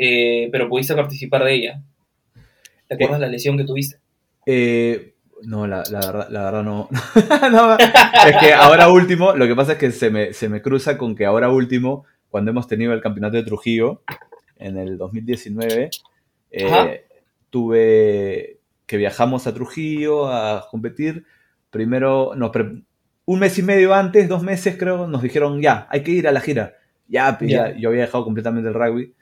eh, 0.03 0.49
pero 0.51 0.67
pudiste 0.67 0.95
participar 0.95 1.43
de 1.43 1.53
ella. 1.53 1.81
¿Te 2.87 2.95
acuerdas 2.95 3.19
la 3.19 3.27
lesión 3.27 3.55
que 3.55 3.65
tuviste? 3.65 3.97
Eh, 4.47 5.13
no, 5.43 5.67
la, 5.67 5.83
la 5.91 5.99
verdad, 5.99 6.27
la 6.29 6.43
verdad 6.45 6.63
no. 6.63 6.89
No, 7.51 7.77
Es 7.77 8.37
que 8.39 8.51
ahora 8.51 8.89
último, 8.89 9.33
lo 9.33 9.45
que 9.45 9.55
pasa 9.55 9.73
es 9.73 9.77
que 9.77 9.91
se 9.91 10.09
me, 10.09 10.33
se 10.33 10.49
me 10.49 10.63
cruza 10.63 10.97
con 10.97 11.15
que 11.15 11.25
ahora 11.25 11.49
último, 11.49 12.05
cuando 12.29 12.49
hemos 12.49 12.67
tenido 12.67 12.93
el 12.93 13.01
campeonato 13.01 13.37
de 13.37 13.43
Trujillo, 13.43 14.01
en 14.57 14.77
el 14.77 14.97
2019, 14.97 15.91
eh, 16.49 17.05
tuve 17.51 18.57
que 18.91 18.97
viajamos 18.97 19.47
a 19.47 19.53
Trujillo 19.53 20.27
a 20.27 20.67
competir. 20.69 21.25
Primero, 21.69 22.33
nos 22.35 22.49
pre- 22.49 22.83
un 23.23 23.39
mes 23.39 23.57
y 23.57 23.63
medio 23.63 23.93
antes, 23.93 24.27
dos 24.27 24.43
meses 24.43 24.75
creo, 24.77 25.07
nos 25.07 25.21
dijeron, 25.21 25.61
ya, 25.61 25.87
hay 25.89 26.03
que 26.03 26.11
ir 26.11 26.27
a 26.27 26.33
la 26.33 26.41
gira. 26.41 26.73
Ya, 27.07 27.37
pues, 27.37 27.49
ya, 27.49 27.69
Ya. 27.71 27.77
yo 27.77 27.87
había 27.89 28.01
dejado 28.01 28.25
completamente 28.25 28.67
el 28.67 28.73
rugby. 28.75 29.13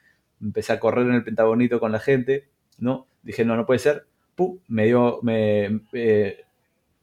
Empecé 0.41 0.73
a 0.73 0.79
correr 0.79 1.05
en 1.05 1.13
el 1.13 1.23
Pentagonito 1.23 1.79
con 1.79 1.91
la 1.91 1.99
gente, 1.99 2.49
¿no? 2.79 3.05
Dije, 3.21 3.45
no, 3.45 3.55
no 3.55 3.67
puede 3.67 3.77
ser. 3.79 4.07
Pum, 4.33 4.57
me 4.67 4.85
dio, 4.87 5.19
me, 5.21 5.81
eh, 5.93 6.45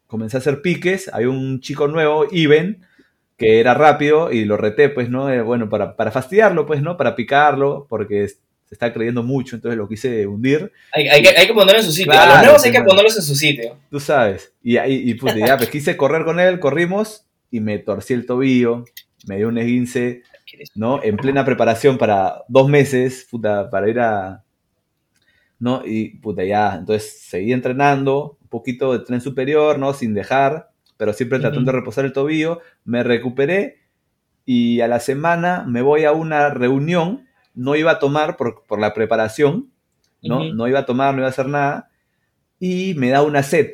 comencé 0.09 0.37
a 0.37 0.41
hacer 0.41 0.61
piques. 0.61 1.09
Había 1.15 1.31
un 1.31 1.61
chico 1.61 1.87
nuevo, 1.87 2.27
Iben, 2.33 2.85
que 3.37 3.61
era 3.61 3.75
rápido 3.75 4.33
y 4.33 4.45
lo 4.45 4.57
reté, 4.57 4.89
pues, 4.89 5.09
¿no? 5.09 5.31
Eh, 5.31 5.41
bueno, 5.41 5.69
para, 5.69 5.95
para 5.95 6.11
fastidiarlo, 6.11 6.67
pues, 6.67 6.83
¿no? 6.83 6.97
Para 6.97 7.15
picarlo, 7.15 7.87
porque 7.89 8.25
es- 8.25 8.41
se 8.67 8.75
está 8.75 8.93
creyendo 8.93 9.23
mucho, 9.23 9.57
entonces 9.57 9.79
lo 9.79 9.89
quise 9.89 10.27
hundir. 10.27 10.73
Hay, 10.93 11.09
hay 11.09 11.23
que, 11.23 11.29
hay 11.29 11.47
que 11.47 11.55
ponerlo 11.55 11.81
en 11.81 11.87
su 11.87 11.93
sitio. 11.93 12.13
a 12.13 12.27
los 12.27 12.43
nuevos 12.43 12.65
hay 12.65 12.73
que 12.73 12.83
ponerlos 12.83 13.17
en 13.17 13.23
su 13.23 13.35
sitio. 13.37 13.79
Tú 13.91 14.01
sabes. 14.01 14.53
Y 14.63 14.77
ahí, 14.77 15.03
y, 15.09 15.15
puta, 15.15 15.37
ya, 15.39 15.57
pues 15.57 15.71
quise 15.71 15.97
correr 15.97 16.25
con 16.25 16.41
él, 16.41 16.59
corrimos 16.59 17.27
y 17.51 17.61
me 17.61 17.79
torcí 17.79 18.15
el 18.15 18.27
tobillo, 18.27 18.85
me 19.29 19.37
dio 19.37 19.49
un 19.49 19.59
esguince, 19.59 20.23
¿no? 20.75 21.03
En 21.03 21.17
plena 21.17 21.45
preparación 21.45 21.97
para 21.97 22.43
dos 22.49 22.69
meses, 22.69 23.27
puta, 23.31 23.71
para 23.71 23.89
ir 23.89 24.01
a. 24.01 24.43
¿No? 25.59 25.83
Y, 25.87 26.19
puta, 26.19 26.45
ya. 26.45 26.75
Entonces 26.75 27.21
seguí 27.23 27.53
entrenando, 27.53 28.37
un 28.43 28.49
poquito 28.49 28.93
de 28.93 29.05
tren 29.05 29.21
superior, 29.21 29.79
¿no? 29.79 29.93
Sin 29.95 30.13
dejar, 30.13 30.71
pero 30.97 31.13
siempre 31.13 31.39
tratando 31.39 31.71
de 31.71 31.79
reposar 31.79 32.05
el 32.05 32.13
tobillo. 32.13 32.61
Me 32.85 33.05
recuperé 33.05 33.79
y 34.45 34.81
a 34.81 34.89
la 34.89 35.01
semana 35.01 35.65
me 35.67 35.83
voy 35.83 36.05
a 36.05 36.13
una 36.13 36.51
reunión. 36.51 37.26
No 37.57 37.75
iba 37.75 37.91
a 37.91 37.99
tomar 37.99 38.37
por, 38.37 38.65
por 38.67 38.79
la 38.79 38.95
preparación, 38.95 39.71
¿no? 40.23 40.45
No 40.55 40.69
iba 40.69 40.79
a 40.81 40.87
tomar, 40.87 41.13
no 41.15 41.21
iba 41.21 41.27
a 41.27 41.31
hacer 41.31 41.49
nada. 41.49 41.91
Y 42.61 42.95
me 42.95 43.11
da 43.11 43.23
una 43.23 43.43
sed. 43.43 43.73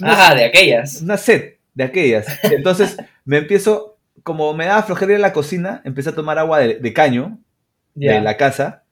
Una 0.00 0.28
Ah, 0.30 0.34
de 0.34 0.44
aquellas. 0.44 1.02
una 1.02 1.16
sed 1.18 1.54
de 1.74 1.84
aquellas. 1.84 2.26
Entonces 2.44 2.96
me 3.24 3.38
empiezo, 3.38 3.98
como 4.22 4.54
me 4.54 4.64
daba 4.66 4.82
flojera 4.84 5.16
a 5.16 5.18
la 5.18 5.32
cocina, 5.32 5.82
empecé 5.84 6.10
a 6.10 6.14
tomar 6.14 6.38
agua 6.38 6.60
de, 6.60 6.78
de 6.78 6.92
caño 6.92 7.38
de 7.94 8.20
la 8.20 8.36
casa. 8.36 8.84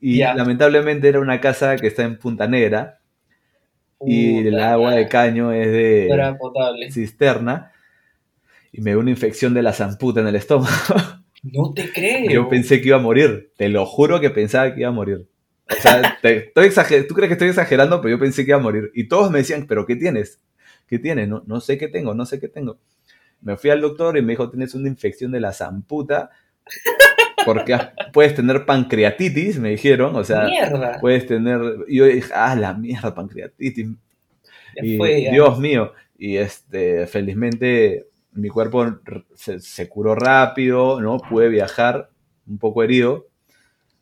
Y 0.00 0.18
lamentablemente 0.34 1.08
era 1.08 1.20
una 1.20 1.40
casa 1.40 1.76
que 1.76 1.86
está 1.88 2.02
en 2.04 2.18
Punta 2.18 2.46
Negra. 2.48 3.00
Y 4.06 4.46
el 4.46 4.60
agua 4.60 4.92
de 4.94 5.08
caño 5.08 5.52
es 5.52 5.66
de 5.72 6.06
cisterna. 6.92 7.72
Y 8.72 8.80
me 8.80 8.90
dio 8.92 9.00
una 9.00 9.10
infección 9.10 9.54
de 9.54 9.62
la 9.62 9.72
zamputa 9.72 10.20
en 10.20 10.28
el 10.28 10.36
estómago. 10.36 10.70
No 11.42 11.72
te 11.72 11.92
creo. 11.92 12.30
Yo 12.30 12.48
pensé 12.48 12.80
que 12.80 12.88
iba 12.88 12.96
a 12.96 13.00
morir. 13.00 13.52
Te 13.56 13.68
lo 13.68 13.86
juro 13.86 14.20
que 14.20 14.30
pensaba 14.30 14.74
que 14.74 14.80
iba 14.80 14.88
a 14.88 14.92
morir. 14.92 15.26
O 15.70 15.74
sea, 15.80 16.18
te- 16.22 16.48
estoy 16.48 16.66
exager- 16.68 17.06
tú 17.06 17.14
crees 17.14 17.28
que 17.28 17.34
estoy 17.34 17.48
exagerando, 17.48 18.00
pero 18.00 18.16
yo 18.16 18.20
pensé 18.20 18.44
que 18.44 18.50
iba 18.50 18.58
a 18.58 18.62
morir. 18.62 18.90
Y 18.94 19.08
todos 19.08 19.30
me 19.30 19.38
decían, 19.38 19.66
¿pero 19.66 19.86
qué 19.86 19.96
tienes? 19.96 20.40
¿Qué 20.86 20.98
tienes? 20.98 21.28
No, 21.28 21.42
no 21.46 21.60
sé 21.60 21.78
qué 21.78 21.88
tengo, 21.88 22.14
no 22.14 22.24
sé 22.26 22.40
qué 22.40 22.48
tengo. 22.48 22.78
Me 23.40 23.56
fui 23.56 23.70
al 23.70 23.80
doctor 23.80 24.16
y 24.16 24.22
me 24.22 24.32
dijo, 24.32 24.50
tienes 24.50 24.74
una 24.74 24.88
infección 24.88 25.30
de 25.30 25.40
la 25.40 25.52
zamputa. 25.52 26.30
Porque 27.44 27.78
puedes 28.12 28.34
tener 28.34 28.66
pancreatitis, 28.66 29.58
me 29.58 29.70
dijeron. 29.70 30.16
O 30.16 30.24
sea, 30.24 30.44
Mierda. 30.44 30.98
puedes 31.00 31.26
tener... 31.26 31.60
Y 31.86 31.98
yo 31.98 32.04
dije, 32.06 32.30
ah, 32.34 32.56
la 32.56 32.74
mierda, 32.74 33.14
pancreatitis. 33.14 33.86
Ya 34.76 34.84
Y, 34.84 34.96
fue, 34.96 35.22
ya. 35.22 35.30
Dios 35.30 35.58
mío. 35.58 35.92
Y 36.18 36.36
este, 36.36 37.06
felizmente 37.06 38.06
mi 38.32 38.48
cuerpo 38.48 38.84
se 39.36 39.88
curó 39.88 40.14
rápido, 40.14 41.00
¿no? 41.00 41.18
Pude 41.18 41.48
viajar 41.48 42.10
un 42.46 42.58
poco 42.58 42.82
herido. 42.82 43.26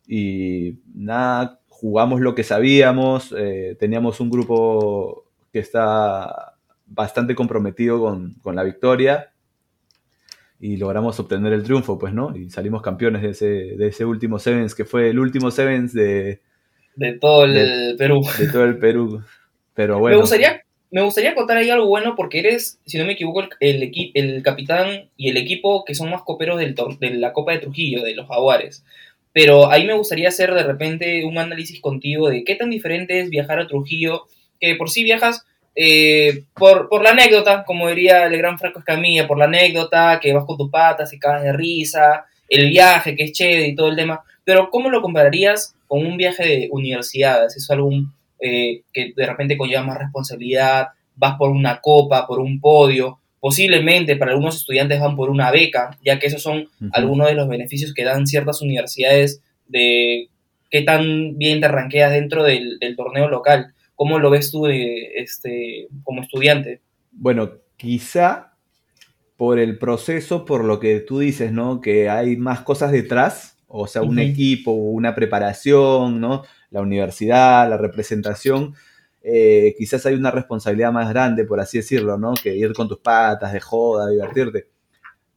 Y 0.06 0.78
nada, 0.94 1.60
jugamos 1.68 2.20
lo 2.20 2.34
que 2.34 2.44
sabíamos. 2.44 3.34
eh, 3.36 3.76
teníamos 3.78 4.20
un 4.20 4.30
grupo 4.30 5.24
que 5.52 5.58
está 5.60 6.54
bastante 6.86 7.34
comprometido 7.34 8.00
con, 8.00 8.34
con 8.42 8.54
la 8.56 8.62
victoria. 8.62 9.32
y 10.58 10.76
logramos 10.78 11.18
obtener 11.20 11.52
el 11.52 11.62
triunfo, 11.62 11.98
pues, 11.98 12.14
¿no? 12.14 12.34
Y 12.36 12.48
salimos 12.50 12.80
campeones 12.82 13.22
de 13.22 13.28
ese, 13.30 13.46
de 13.76 13.88
ese 13.88 14.04
último 14.04 14.38
Sevens, 14.38 14.74
que 14.74 14.84
fue 14.84 15.10
el 15.10 15.18
último 15.18 15.50
Sevens 15.50 15.92
de... 15.92 16.40
De 16.94 17.18
todo 17.18 17.44
el 17.44 17.96
Perú. 17.98 18.20
De 18.38 18.48
todo 18.48 18.64
el 18.64 18.78
Perú. 18.78 19.22
Pero 19.74 19.98
bueno. 19.98 20.16
Me 20.16 20.20
gustaría, 20.22 20.62
me 20.90 21.02
gustaría 21.02 21.34
contar 21.34 21.56
ahí 21.56 21.70
algo 21.70 21.86
bueno 21.86 22.14
porque 22.16 22.38
eres, 22.38 22.80
si 22.86 22.98
no 22.98 23.04
me 23.04 23.12
equivoco, 23.12 23.42
el, 23.60 23.82
el, 23.82 24.10
el 24.14 24.42
capitán 24.42 25.10
y 25.16 25.30
el 25.30 25.36
equipo 25.36 25.84
que 25.84 25.94
son 25.94 26.10
más 26.10 26.22
coperos 26.22 26.58
del, 26.58 26.74
de 26.74 27.10
la 27.10 27.32
Copa 27.32 27.52
de 27.52 27.58
Trujillo, 27.58 28.02
de 28.02 28.14
los 28.14 28.28
Jaguares. 28.28 28.84
Pero 29.32 29.70
ahí 29.70 29.86
me 29.86 29.94
gustaría 29.94 30.28
hacer 30.28 30.54
de 30.54 30.62
repente 30.62 31.24
un 31.24 31.38
análisis 31.38 31.80
contigo 31.80 32.28
de 32.28 32.44
qué 32.44 32.54
tan 32.54 32.70
diferente 32.70 33.20
es 33.20 33.28
viajar 33.28 33.58
a 33.58 33.66
Trujillo, 33.66 34.26
que 34.60 34.74
por 34.76 34.88
sí 34.88 35.04
viajas 35.04 35.44
eh, 35.74 36.44
por, 36.54 37.02
la 37.02 37.10
anécdota, 37.10 37.64
como 37.64 37.88
diría 37.88 38.24
el 38.24 38.38
gran 38.38 38.58
Franco 38.58 38.78
Escamilla, 38.78 39.28
por 39.28 39.38
la 39.38 39.44
anécdota, 39.44 40.18
que 40.20 40.32
vas 40.32 40.46
con 40.46 40.56
tus 40.56 40.70
patas 40.70 41.12
y 41.12 41.18
cagas 41.18 41.42
de 41.42 41.52
risa, 41.52 42.24
el 42.48 42.70
viaje, 42.70 43.14
que 43.14 43.24
es 43.24 43.32
chévere 43.32 43.68
y 43.68 43.74
todo 43.74 43.88
el 43.88 43.96
tema, 43.96 44.22
pero 44.44 44.70
¿cómo 44.70 44.88
lo 44.88 45.02
compararías 45.02 45.74
con 45.86 46.06
un 46.06 46.16
viaje 46.16 46.46
de 46.46 46.68
universidad? 46.70 47.44
¿Es 47.44 47.70
algo 47.70 47.90
eh, 48.40 48.82
que 48.92 49.12
de 49.16 49.26
repente 49.26 49.56
conlleva 49.56 49.82
más 49.82 49.98
responsabilidad? 49.98 50.88
¿Vas 51.14 51.36
por 51.36 51.50
una 51.50 51.80
copa, 51.80 52.26
por 52.26 52.40
un 52.40 52.60
podio? 52.60 53.18
Posiblemente 53.40 54.16
para 54.16 54.32
algunos 54.32 54.56
estudiantes 54.56 55.00
van 55.00 55.16
por 55.16 55.30
una 55.30 55.50
beca, 55.50 55.98
ya 56.04 56.18
que 56.18 56.26
esos 56.26 56.42
son 56.42 56.68
algunos 56.92 57.28
de 57.28 57.34
los 57.34 57.48
beneficios 57.48 57.94
que 57.94 58.04
dan 58.04 58.26
ciertas 58.26 58.60
universidades 58.62 59.40
de 59.68 60.28
qué 60.70 60.82
tan 60.82 61.38
bien 61.38 61.60
te 61.60 61.68
ranqueas 61.68 62.12
dentro 62.12 62.42
del, 62.42 62.78
del 62.78 62.96
torneo 62.96 63.28
local. 63.28 63.74
¿Cómo 63.94 64.18
lo 64.18 64.30
ves 64.30 64.50
tú 64.50 64.66
este, 64.66 65.88
como 66.04 66.22
estudiante? 66.22 66.80
Bueno, 67.12 67.52
quizá 67.76 68.52
por 69.36 69.58
el 69.58 69.78
proceso, 69.78 70.44
por 70.44 70.64
lo 70.64 70.80
que 70.80 71.00
tú 71.00 71.20
dices, 71.20 71.52
¿no? 71.52 71.80
Que 71.80 72.08
hay 72.08 72.36
más 72.36 72.60
cosas 72.60 72.92
detrás, 72.92 73.58
o 73.68 73.86
sea, 73.86 74.02
un 74.02 74.18
equipo, 74.18 74.70
una 74.70 75.14
preparación, 75.14 76.20
¿no? 76.20 76.44
La 76.70 76.80
universidad, 76.80 77.68
la 77.68 77.76
representación. 77.76 78.74
Eh, 79.22 79.74
quizás 79.76 80.06
hay 80.06 80.14
una 80.14 80.30
responsabilidad 80.30 80.92
más 80.92 81.08
grande, 81.08 81.44
por 81.44 81.60
así 81.60 81.78
decirlo, 81.78 82.18
¿no? 82.18 82.34
Que 82.34 82.54
ir 82.56 82.72
con 82.72 82.88
tus 82.88 82.98
patas, 82.98 83.52
de 83.52 83.60
joda, 83.60 84.08
divertirte. 84.08 84.68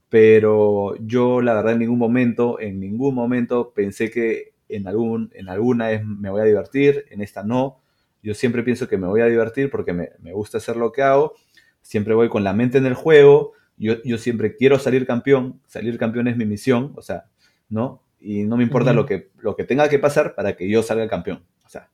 Pero 0.09 0.95
yo, 1.01 1.41
la 1.41 1.53
verdad, 1.53 1.73
en 1.73 1.79
ningún 1.79 1.99
momento, 1.99 2.59
en 2.59 2.79
ningún 2.79 3.15
momento 3.15 3.73
pensé 3.73 4.09
que 4.09 4.53
en, 4.69 4.87
algún, 4.87 5.31
en 5.33 5.49
alguna 5.49 5.87
vez 5.89 6.05
me 6.05 6.29
voy 6.29 6.41
a 6.41 6.45
divertir, 6.45 7.05
en 7.09 7.21
esta 7.21 7.43
no 7.43 7.81
yo 8.21 8.33
siempre 8.33 8.63
pienso 8.63 8.87
que 8.87 8.97
me 8.97 9.07
voy 9.07 9.21
a 9.21 9.25
divertir 9.25 9.69
porque 9.69 9.93
me, 9.93 10.33
gusta 10.33 10.57
hacer 10.57 10.75
lo 10.75 10.91
que 10.91 11.01
hago. 11.01 11.33
Siempre 11.81 12.13
voy 12.13 12.29
con 12.29 12.43
la 12.43 12.53
mente 12.53 12.77
en 12.77 12.85
el 12.85 12.93
juego. 12.93 13.53
Yo, 13.77 14.01
yo, 14.03 14.17
siempre 14.17 14.55
quiero 14.55 14.77
salir 14.77 15.07
campeón. 15.07 15.61
Salir 15.65 15.97
campeón 15.97 16.27
es 16.27 16.35
mi 16.35 16.45
misión. 16.45 16.93
O 16.95 17.01
sea, 17.01 17.25
¿no? 17.69 18.03
Y 18.19 18.43
no 18.43 18.57
me 18.57 18.63
importa 18.63 18.93
lo, 18.93 19.05
que, 19.05 19.29
lo 19.39 19.55
que 19.55 19.63
tenga 19.63 19.87
que 19.89 19.99
pasar 19.99 20.35
para 20.35 20.55
que 20.55 20.69
yo 20.69 20.83
salga 20.83 21.07
campeón. 21.07 21.43
O 21.65 21.69
sea, 21.69 21.89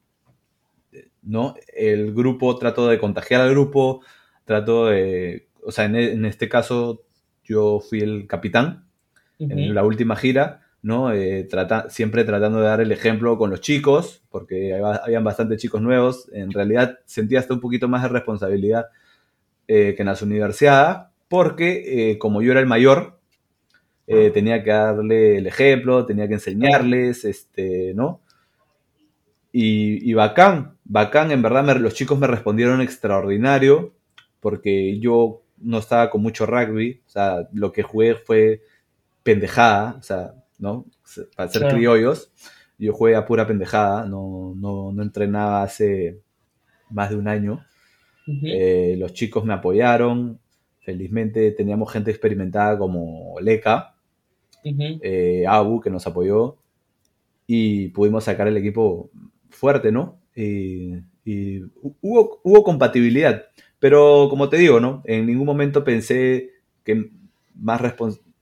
¿no? 1.21 1.55
El 1.75 2.13
grupo, 2.13 2.57
trato 2.57 2.87
de 2.87 2.99
contagiar 2.99 3.41
al 3.41 3.51
grupo. 3.51 4.01
Trato 4.43 4.87
de. 4.87 5.47
O 5.63 5.71
sea, 5.71 5.85
en, 5.85 6.25
este 6.25 6.49
caso, 6.49 7.03
yo 7.43 7.79
fui 7.79 7.99
el 7.99 8.27
capitán 8.27 8.87
en 9.39 9.73
la 9.73 9.83
última 9.83 10.15
gira 10.15 10.65
¿no? 10.85 11.11
Eh, 11.11 11.47
trata, 11.49 11.89
siempre 11.89 12.25
tratando 12.25 12.59
de 12.59 12.65
dar 12.67 12.79
el 12.79 12.91
ejemplo 12.91 13.39
con 13.39 13.49
los 13.49 13.59
chicos, 13.59 14.21
porque 14.29 14.75
habían 14.75 15.23
bastantes 15.23 15.59
chicos 15.59 15.81
nuevos. 15.81 16.29
En 16.31 16.51
realidad 16.51 16.99
sentía 17.05 17.39
hasta 17.39 17.55
un 17.55 17.59
poquito 17.59 17.87
más 17.87 18.03
de 18.03 18.09
responsabilidad 18.09 18.85
eh, 19.67 19.95
que 19.97 20.03
en 20.03 20.09
las 20.09 20.21
universidades, 20.21 21.07
porque 21.27 22.11
eh, 22.11 22.19
como 22.19 22.43
yo 22.43 22.51
era 22.51 22.59
el 22.59 22.67
mayor, 22.67 23.14
tenía 24.05 24.63
que 24.63 24.69
darle 24.69 25.37
el 25.37 25.47
ejemplo, 25.47 26.05
tenía 26.05 26.27
que 26.27 26.35
enseñarles, 26.35 27.25
este, 27.25 27.93
¿no? 27.95 28.21
Y, 29.57 30.13
bacán, 30.13 30.75
bacán, 30.83 31.31
en 31.31 31.41
verdad 31.41 31.77
los 31.77 31.93
chicos 31.93 32.19
me 32.19 32.27
respondieron 32.27 32.81
extraordinario, 32.81 33.93
porque 34.41 34.99
yo 34.99 35.43
no 35.57 35.77
estaba 35.77 36.09
con 36.09 36.21
mucho 36.21 36.45
rugby, 36.45 37.01
o 37.07 37.09
sea, 37.09 37.47
lo 37.53 37.71
que 37.71 37.81
jugué 37.81 38.15
fue 38.15 38.63
pendejada, 39.23 39.95
o 39.97 40.01
sea, 40.01 40.33
¿no? 40.59 40.85
Para 41.37 41.49
ser 41.49 41.69
criollos. 41.69 42.33
Yo 42.77 42.91
jugué 42.91 43.15
a 43.15 43.25
pura 43.25 43.47
pendejada, 43.47 44.05
no, 44.05 44.53
no, 44.57 44.91
no 44.91 45.01
entrenaba 45.01 45.63
hace 45.63 46.19
más 46.89 47.09
de 47.11 47.15
un 47.15 47.29
año. 47.29 47.65
Eh, 48.27 48.95
los 48.99 49.13
chicos 49.13 49.45
me 49.45 49.53
apoyaron, 49.53 50.37
felizmente 50.81 51.51
teníamos 51.51 51.93
gente 51.93 52.11
experimentada 52.11 52.77
como 52.77 53.39
Leca, 53.39 53.94
eh, 54.65 55.45
Abu, 55.47 55.79
que 55.79 55.89
nos 55.89 56.07
apoyó, 56.07 56.57
y 57.47 57.89
pudimos 57.89 58.23
sacar 58.23 58.47
el 58.47 58.57
equipo 58.57 59.09
fuerte, 59.49 59.91
¿no? 59.91 60.17
Y, 60.35 60.95
hubo, 62.01 62.39
hubo, 62.43 62.63
compatibilidad, 62.63 63.45
pero 63.79 64.27
como 64.29 64.49
te 64.49 64.57
digo, 64.57 64.79
¿no? 64.79 65.01
En 65.05 65.25
ningún 65.25 65.45
momento 65.45 65.83
pensé 65.83 66.51
que 66.83 67.09
más 67.55 67.81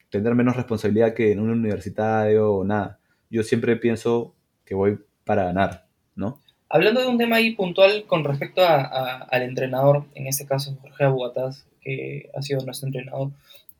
tener 0.10 0.36
menos 0.36 0.56
responsabilidad 0.56 1.14
que 1.14 1.32
en 1.32 1.40
un 1.40 1.50
universitario 1.50 2.52
o 2.52 2.64
nada. 2.64 3.00
Yo 3.30 3.44
siempre 3.44 3.76
pienso 3.78 4.36
que 4.66 4.76
voy 4.76 5.00
para 5.24 5.46
ganar, 5.46 5.86
¿no? 6.16 6.40
Hablando 6.70 7.02
de 7.02 7.08
un 7.08 7.18
tema 7.18 7.38
ahí 7.38 7.56
puntual 7.56 8.06
con 8.08 8.24
respecto 8.24 8.62
al 8.66 9.42
entrenador, 9.44 10.06
en 10.16 10.28
este 10.28 10.46
caso 10.46 10.76
Jorge 10.82 11.04
Abugataz, 11.04 11.66
que 11.82 12.30
ha 12.36 12.42
sido 12.42 12.64
nuestro 12.66 12.88
entrenador, 12.88 13.30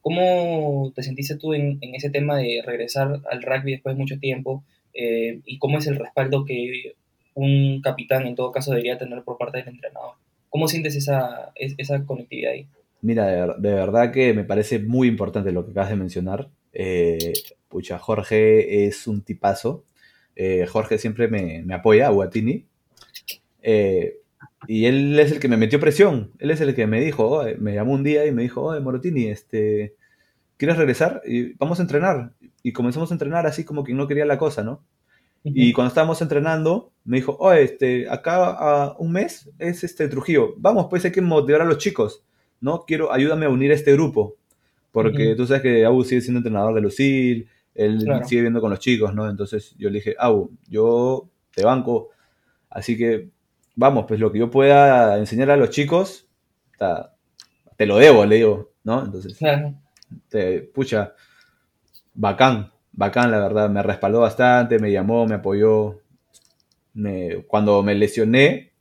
¿cómo 0.04 0.92
te 0.94 1.02
sentiste 1.02 1.38
tú 1.38 1.54
en, 1.56 1.80
ese 1.82 2.12
tema 2.12 2.38
de 2.38 2.62
regresar 2.64 3.22
al 3.32 3.42
rugby 3.42 3.72
después 3.72 3.96
de 3.96 4.00
mucho 4.00 4.20
tiempo? 4.20 4.64
Eh, 4.94 5.40
¿Y 5.46 5.58
cómo 5.58 5.80
es 5.80 5.88
el 5.88 5.96
respaldo 5.96 6.46
que 6.46 6.94
un 7.34 7.82
capitán 7.82 8.28
en 8.28 8.36
todo 8.36 8.52
caso 8.52 8.72
debería 8.72 9.00
tener 9.00 9.24
por 9.24 9.38
parte 9.38 9.60
del 9.60 9.70
entrenador? 9.70 10.16
¿Cómo 10.50 10.68
sientes 10.68 10.96
esa, 10.96 11.54
conectividad 12.06 12.52
ahí? 12.52 12.68
Mira, 13.02 13.56
de, 13.58 13.74
verdad 13.74 14.12
que 14.12 14.34
me 14.34 14.44
parece 14.44 14.78
muy 14.78 15.08
importante 15.08 15.54
lo 15.54 15.66
que 15.66 15.72
acabas 15.72 15.90
de 15.90 15.96
mencionar. 15.96 16.50
Eh, 16.74 17.34
pucha, 17.70 17.98
Jorge 17.98 18.86
es 18.86 19.08
un 19.08 19.22
tipazo. 19.22 19.86
Eh, 20.36 20.66
Jorge 20.68 20.98
siempre 20.98 21.30
me, 21.30 21.74
apoya, 21.74 22.08
a 22.08 22.12
Guatini. 22.12 22.66
Y 24.68 24.86
él 24.86 25.20
es 25.20 25.32
el 25.32 25.40
que 25.40 25.48
me 25.48 25.58
metió 25.58 25.80
presión. 25.80 26.32
Él 26.40 26.52
es 26.52 26.62
el 26.62 26.76
que 26.76 26.88
me 26.88 27.02
dijo, 27.02 27.44
me 27.60 27.74
llamó 27.74 27.94
un 27.94 28.04
día 28.04 28.26
y 28.26 28.32
me 28.32 28.44
dijo, 28.44 28.62
oye, 28.62 28.80
Morotini, 28.80 29.26
este, 29.26 29.96
¿quieres 30.58 30.78
regresar? 30.78 31.22
Y 31.26 31.54
vamos 31.54 31.80
a 31.80 31.84
entrenar. 31.84 32.34
Y 32.62 32.72
comenzamos 32.74 33.12
a 33.12 33.16
entrenar 33.16 33.46
así 33.46 33.64
como 33.64 33.84
que 33.84 33.94
no 33.94 34.08
quería 34.08 34.26
la 34.26 34.38
cosa, 34.38 34.64
¿no? 34.64 34.84
Y 35.46 35.74
cuando 35.74 35.90
estábamos 35.90 36.22
entrenando, 36.22 36.94
me 37.04 37.18
dijo, 37.18 37.36
oye, 37.38 37.64
este, 37.64 38.10
acá 38.10 38.46
a 38.52 38.96
un 38.98 39.12
mes 39.12 39.50
es 39.60 39.84
este 39.84 40.08
Trujillo. 40.08 40.54
Vamos, 40.58 40.88
pues 40.90 41.04
hay 41.04 41.12
que 41.12 41.22
motivar 41.22 41.62
a 41.62 41.66
los 41.66 41.80
chicos. 41.80 42.24
¿no? 42.64 42.86
Quiero, 42.88 43.12
ayúdame 43.12 43.46
a 43.46 43.50
unir 43.50 43.74
este 43.74 43.92
grupo, 43.92 44.38
porque 44.94 45.36
tú 45.36 45.46
sabes 45.46 45.62
que 45.62 45.86
Abu 45.86 46.06
sigue 46.06 46.22
siendo 46.22 46.38
entrenador 46.40 46.74
de 46.74 46.80
Lucil, 46.80 47.50
él 47.76 48.00
sigue 48.26 48.42
viendo 48.42 48.62
con 48.62 48.70
los 48.70 48.80
chicos, 48.80 49.14
¿no? 49.14 49.30
Entonces 49.30 49.76
yo 49.78 49.90
le 49.90 49.96
dije, 49.96 50.16
Abu, 50.18 50.50
yo 50.70 51.28
te 51.54 51.66
banco, 51.66 52.12
así 52.70 52.98
que 52.98 53.32
vamos, 53.76 54.06
pues 54.08 54.20
lo 54.20 54.32
que 54.32 54.40
yo 54.40 54.50
pueda 54.50 55.18
enseñar 55.18 55.52
a 55.52 55.58
los 55.58 55.70
chicos, 55.70 56.28
te 57.78 57.86
lo 57.86 57.98
debo, 57.98 58.26
le 58.26 58.36
digo, 58.36 58.72
¿no? 58.84 59.06
Entonces, 59.06 59.38
te, 60.30 60.62
pucha, 60.62 61.14
bacán, 62.14 62.72
bacán, 62.92 63.32
la 63.32 63.40
verdad, 63.40 63.70
me 63.70 63.84
respaldó 63.84 64.22
bastante, 64.22 64.80
me 64.80 64.92
llamó, 64.92 65.26
me 65.26 65.36
apoyó. 65.36 66.00
Me, 66.96 67.44
cuando 67.48 67.82
me 67.82 67.96
lesioné, 67.96 68.74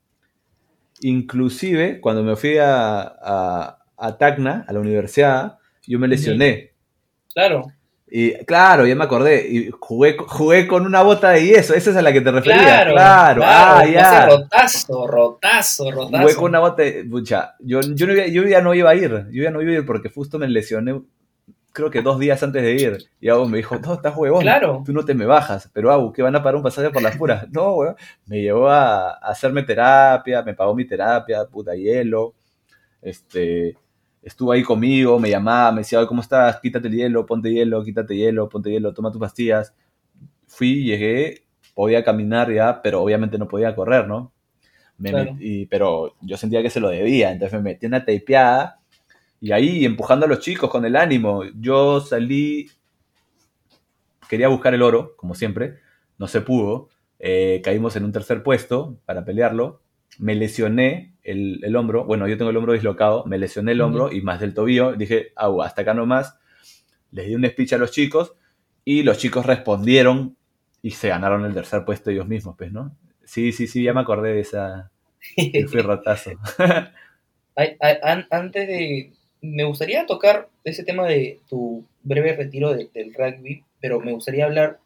Inclusive, 1.03 2.01
cuando 2.01 2.23
me 2.23 2.37
fui 2.37 2.59
a, 2.59 3.77
a, 3.97 4.19
Tacna, 4.19 4.65
a 4.69 4.73
la 4.73 4.81
universidad, 4.81 5.59
yo 5.87 5.99
me 5.99 6.07
lesioné. 6.07 6.73
Claro. 7.35 7.65
Y 8.15 8.35
claro, 8.45 8.87
ya 8.87 8.95
me 8.95 9.05
acordé. 9.05 9.49
Y 9.49 9.71
jugué, 9.71 10.17
jugué 10.19 10.67
con 10.67 10.85
una 10.85 11.01
bota 11.03 11.31
de 11.31 11.47
yeso. 11.47 11.73
Esa 11.73 11.91
es 11.93 11.97
a 11.97 12.03
la 12.03 12.13
que 12.13 12.21
te 12.21 12.31
refería. 12.31 12.85
Claro, 12.85 13.43
Ah, 13.43 13.87
ya. 13.87 14.27
Rotazo, 14.27 15.07
rotazo, 15.07 15.91
rotazo. 15.91 16.23
Jugué 16.23 16.35
con 16.35 16.51
una 16.51 16.59
bota 16.59 16.83
de. 16.83 17.07
Pucha, 17.11 17.55
yo, 17.61 17.81
yo, 17.81 18.07
yo, 18.07 18.43
ya 18.43 18.61
no 18.61 18.75
iba 18.75 18.91
a 18.91 18.95
ir. 18.95 19.29
Yo 19.31 19.43
ya 19.43 19.51
no 19.51 19.63
iba 19.63 19.73
a 19.73 19.75
ir 19.77 19.87
porque 19.87 20.11
justo 20.11 20.39
me 20.39 20.47
lesioné 20.47 21.01
creo 21.73 21.91
que 21.91 22.03
dos 22.03 22.19
días 22.19 22.43
antes 22.43 22.63
de 22.63 22.75
ir. 22.75 22.99
Y 23.19 23.31
Abu 23.31 23.49
me 23.49 23.57
dijo, 23.57 23.77
no, 23.79 23.95
estás 23.95 24.15
huevón. 24.15 24.43
Claro. 24.43 24.83
Tú 24.85 24.93
no 24.93 25.07
te 25.07 25.15
me 25.15 25.25
bajas. 25.25 25.71
Pero 25.73 25.91
Abu, 25.91 26.13
¿qué 26.13 26.21
van 26.21 26.37
a 26.37 26.43
pagar 26.43 26.57
un 26.57 26.63
pasaje 26.63 26.91
por 26.91 27.03
las 27.03 27.17
puras? 27.17 27.49
no, 27.51 27.77
weón. 27.77 27.97
Me 28.27 28.43
llevó 28.43 28.69
a, 28.69 29.13
hacerme 29.13 29.63
terapia, 29.63 30.43
me 30.43 30.53
pagó 30.53 30.75
mi 30.75 30.85
terapia, 30.85 31.47
puta 31.47 31.75
hielo. 31.75 32.35
Este, 33.01 33.75
estuvo 34.23 34.53
ahí 34.53 34.63
conmigo, 34.63 35.19
me 35.19 35.31
llamaba, 35.31 35.73
me 35.73 35.81
decía, 35.81 36.07
¿cómo 36.07 36.23
estás? 36.23 36.61
Quítate 36.61 36.89
el 36.89 36.95
hielo, 36.95 37.27
ponte 37.27 37.53
hielo, 37.53 37.83
quítate 37.85 38.17
hielo, 38.17 38.49
ponte 38.49 38.71
hielo, 38.71 38.95
toma 38.95 39.11
tus 39.11 39.21
pastillas. 39.21 39.75
Fui, 40.47 40.85
llegué, 40.85 41.45
podía 41.75 42.05
caminar 42.05 42.53
ya, 42.53 42.81
pero 42.83 43.03
obviamente 43.03 43.39
no 43.39 43.49
podía 43.49 43.75
correr, 43.75 44.07
¿no? 44.07 44.33
Me 44.99 45.37
y, 45.41 45.67
pero 45.67 46.15
yo 46.21 46.37
sentía 46.37 46.63
que 46.63 46.71
se 46.71 46.79
lo 46.79 46.89
debía, 46.89 47.33
entonces 47.33 47.59
me 47.59 47.73
metí 47.73 47.87
una 47.87 48.05
tapeada 48.05 48.79
y 49.41 49.51
ahí 49.51 49.85
empujando 49.85 50.27
a 50.27 50.29
los 50.29 50.39
chicos 50.39 50.71
con 50.71 50.85
el 50.85 50.95
ánimo. 50.95 51.43
Yo 51.57 52.01
salí, 52.01 52.71
quería 54.29 54.47
buscar 54.47 54.73
el 54.75 54.83
oro, 54.83 55.17
como 55.17 55.35
siempre, 55.35 55.79
no 56.19 56.29
se 56.29 56.41
pudo. 56.41 56.91
Eh, 57.19 57.61
caímos 57.65 57.97
en 57.97 58.05
un 58.05 58.13
tercer 58.13 58.45
puesto 58.45 58.99
para 59.05 59.25
pelearlo. 59.25 59.83
Me 60.19 60.37
lesioné 60.37 61.12
el, 61.23 61.77
hombro, 61.77 62.05
bueno, 62.05 62.27
yo 62.27 62.37
tengo 62.37 62.51
el 62.51 62.57
hombro 62.57 62.73
dislocado, 62.73 63.25
me 63.27 63.39
lesioné 63.39 63.73
el 63.73 63.81
hombro 63.81 64.13
y 64.13 64.23
más 64.23 64.41
del 64.41 64.55
tobillo. 64.55 64.95
Dije, 64.95 65.33
agua, 65.37 65.67
hasta 65.67 65.83
acá 65.83 65.95
nomás. 65.95 66.39
Les 67.11 67.27
di 67.27 67.35
un 67.35 67.47
speech 67.47 67.75
a 67.75 67.79
los 67.79 67.91
chicos 67.91 68.35
y 68.85 69.03
los 69.03 69.19
chicos 69.19 69.47
respondieron 69.47 70.37
y 70.83 70.91
se 70.93 71.09
ganaron 71.09 71.45
el 71.45 71.55
tercer 71.55 71.85
puesto 71.85 72.11
ellos 72.11 72.27
mismos, 72.27 72.57
pues, 72.57 72.73
¿no? 72.73 72.97
Sí, 73.25 73.53
sí, 73.53 73.67
sí, 73.67 73.83
ya 73.83 73.93
me 73.93 74.01
acordé 74.01 74.35
de 74.35 74.41
esa. 74.41 74.91
Fui 75.69 75.81
ratazo. 75.81 76.33
Antes 78.31 78.67
de. 78.67 79.13
Me 79.43 79.65
gustaría 79.65 80.07
tocar 80.07 80.49
ese 80.65 80.85
tema 80.85 81.07
de 81.07 81.41
tu 81.49 81.85
breve 82.03 82.37
retiro 82.37 82.75
del 82.75 83.15
rugby, 83.15 83.65
pero 83.81 84.01
me 84.01 84.13
gustaría 84.13 84.45
hablar 84.45 84.79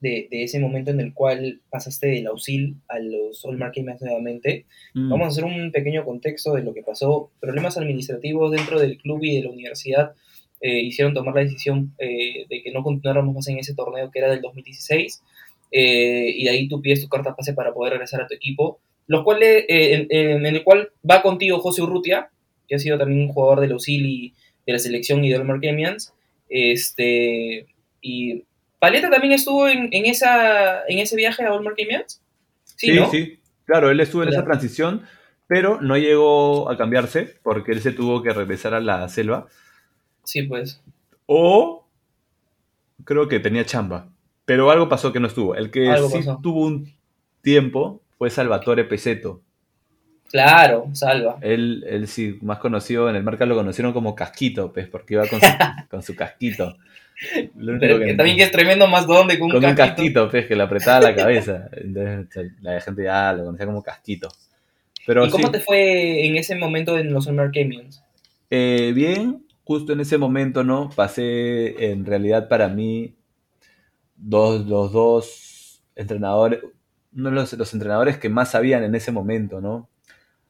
de, 0.00 0.28
ese 0.30 0.58
momento 0.58 0.90
en 0.90 1.00
el 1.00 1.14
cual 1.14 1.60
pasaste 1.70 2.08
del 2.08 2.26
auxil 2.26 2.76
a 2.88 2.98
los 2.98 3.44
All 3.44 3.56
Market 3.56 3.84
nuevamente. 4.00 4.66
Mm. 4.92 5.10
Vamos 5.10 5.24
a 5.24 5.28
hacer 5.28 5.44
un 5.44 5.72
pequeño 5.72 6.04
contexto 6.04 6.52
de 6.54 6.62
lo 6.62 6.74
que 6.74 6.82
pasó. 6.82 7.30
Problemas 7.40 7.78
administrativos 7.78 8.52
dentro 8.52 8.78
del 8.78 8.98
club 8.98 9.22
y 9.22 9.36
de 9.36 9.42
la 9.44 9.50
universidad 9.50 10.12
eh, 10.60 10.80
hicieron 10.80 11.14
tomar 11.14 11.34
la 11.34 11.42
decisión 11.42 11.94
eh, 11.98 12.46
de 12.48 12.62
que 12.62 12.72
no 12.72 12.82
continuáramos 12.82 13.34
más 13.34 13.48
en 13.48 13.58
ese 13.58 13.74
torneo 13.74 14.10
que 14.10 14.18
era 14.18 14.30
del 14.30 14.42
2016. 14.42 15.22
Eh, 15.72 16.32
y 16.36 16.44
de 16.44 16.50
ahí 16.50 16.68
tú 16.68 16.80
pides 16.80 17.02
tu 17.02 17.08
carta 17.08 17.34
pase 17.34 17.54
para 17.54 17.72
poder 17.72 17.94
regresar 17.94 18.20
a 18.22 18.26
tu 18.26 18.34
equipo, 18.34 18.78
los 19.06 19.24
cuales, 19.24 19.64
en, 19.68 20.46
el 20.46 20.62
cual 20.62 20.90
va 21.08 21.20
contigo 21.20 21.58
José 21.58 21.82
Urrutia, 21.82 22.30
que 22.68 22.76
ha 22.76 22.78
sido 22.78 22.96
también 22.96 23.22
un 23.22 23.28
jugador 23.28 23.60
del 23.60 23.72
auxil 23.72 24.06
y 24.06 24.34
de 24.66 24.72
la 24.72 24.78
selección 24.78 25.24
y 25.24 25.30
de 25.30 25.36
Olmar 25.36 25.60
Kemians. 25.60 26.14
Este, 26.48 27.66
y 28.00 28.44
Paleta 28.84 29.08
también 29.08 29.32
estuvo 29.32 29.66
en, 29.66 29.88
esa, 29.92 30.84
en 30.86 30.98
ese 30.98 31.16
viaje 31.16 31.42
a 31.42 31.54
Olmar 31.54 31.74
Kemians. 31.74 32.20
Sí, 32.76 32.98
sí, 33.10 33.38
claro, 33.64 33.90
él 33.90 33.98
estuvo 33.98 34.22
en 34.22 34.28
esa 34.28 34.44
transición, 34.44 35.06
pero 35.46 35.80
no 35.80 35.96
llegó 35.96 36.70
a 36.70 36.76
cambiarse 36.76 37.38
porque 37.42 37.72
él 37.72 37.80
se 37.80 37.92
tuvo 37.92 38.22
que 38.22 38.34
regresar 38.34 38.74
a 38.74 38.80
la 38.80 39.08
selva. 39.08 39.46
Sí, 40.22 40.42
pues. 40.42 40.82
O 41.24 41.86
creo 43.04 43.26
que 43.26 43.40
tenía 43.40 43.64
chamba. 43.64 44.08
Pero 44.44 44.70
algo 44.70 44.90
pasó 44.90 45.14
que 45.14 45.20
no 45.20 45.28
estuvo. 45.28 45.54
El 45.54 45.70
que 45.70 45.86
sí 46.10 46.20
tuvo 46.42 46.66
un 46.66 46.92
tiempo 47.40 48.02
fue 48.18 48.28
Salvatore 48.28 48.84
Peseto. 48.84 49.40
Claro, 50.30 50.90
Salva. 50.92 51.38
Él, 51.40 51.84
él 51.88 52.06
sí, 52.06 52.38
más 52.42 52.58
conocido 52.58 53.08
en 53.08 53.16
el 53.16 53.22
mercado 53.22 53.50
lo 53.50 53.56
conocieron 53.56 53.94
como 53.94 54.14
Casquito, 54.14 54.74
pues, 54.74 54.88
porque 54.88 55.14
iba 55.14 55.24
con 55.26 56.02
su, 56.02 56.14
casquito. 56.16 56.76
Pero 57.80 58.00
que, 58.00 58.14
también 58.14 58.36
que 58.36 58.42
es 58.42 58.50
tremendo 58.50 58.86
más 58.88 59.06
donde 59.06 59.38
con 59.38 59.46
un 59.46 59.60
con 59.60 59.64
un 59.64 59.74
casquito, 59.74 60.28
pues, 60.30 60.46
que 60.46 60.56
le 60.56 60.62
apretaba 60.62 61.00
la 61.00 61.14
cabeza. 61.14 61.68
Entonces 61.72 62.52
la 62.60 62.80
gente 62.80 63.04
ya 63.04 63.32
lo 63.32 63.44
conocía 63.44 63.66
como 63.66 63.82
Casquito. 63.82 64.28
Pero, 65.06 65.26
¿Y 65.26 65.30
cómo 65.30 65.50
te 65.50 65.60
fue 65.60 66.26
en 66.26 66.36
ese 66.36 66.56
momento 66.56 66.98
en 66.98 67.12
los 67.12 67.24
Summer 67.24 67.50
Camions? 67.52 68.02
Eh, 68.50 68.92
bien, 68.94 69.46
justo 69.64 69.92
en 69.92 70.00
ese 70.00 70.18
momento, 70.18 70.64
¿no? 70.64 70.90
Pasé 70.90 71.90
en 71.90 72.06
realidad 72.06 72.48
para 72.48 72.68
mí 72.68 73.14
dos, 74.16 74.66
los 74.66 74.92
dos 74.92 75.82
entrenadores, 75.94 76.60
uno 77.14 77.30
de 77.30 77.36
los, 77.36 77.74
entrenadores 77.74 78.18
que 78.18 78.28
más 78.28 78.50
sabían 78.50 78.82
en 78.82 78.94
ese 78.94 79.12
momento, 79.12 79.60
¿no? 79.60 79.88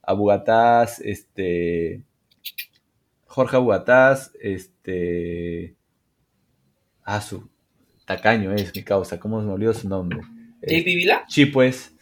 Abugataz, 0.02 1.00
este. 1.00 2.02
Jorge 3.26 3.56
Abugataz, 3.56 4.32
este. 4.40 5.74
Ah, 7.04 7.20
su. 7.20 7.48
Tacaño 8.06 8.52
es 8.52 8.74
mi 8.74 8.82
causa, 8.82 9.18
¿cómo 9.18 9.40
se 9.40 9.46
me 9.46 9.52
olvidó 9.52 9.72
su 9.72 9.88
nombre? 9.88 10.20
¿JP 10.62 10.84
Vila? 10.84 11.24
Sí, 11.28 11.46
pues. 11.46 11.94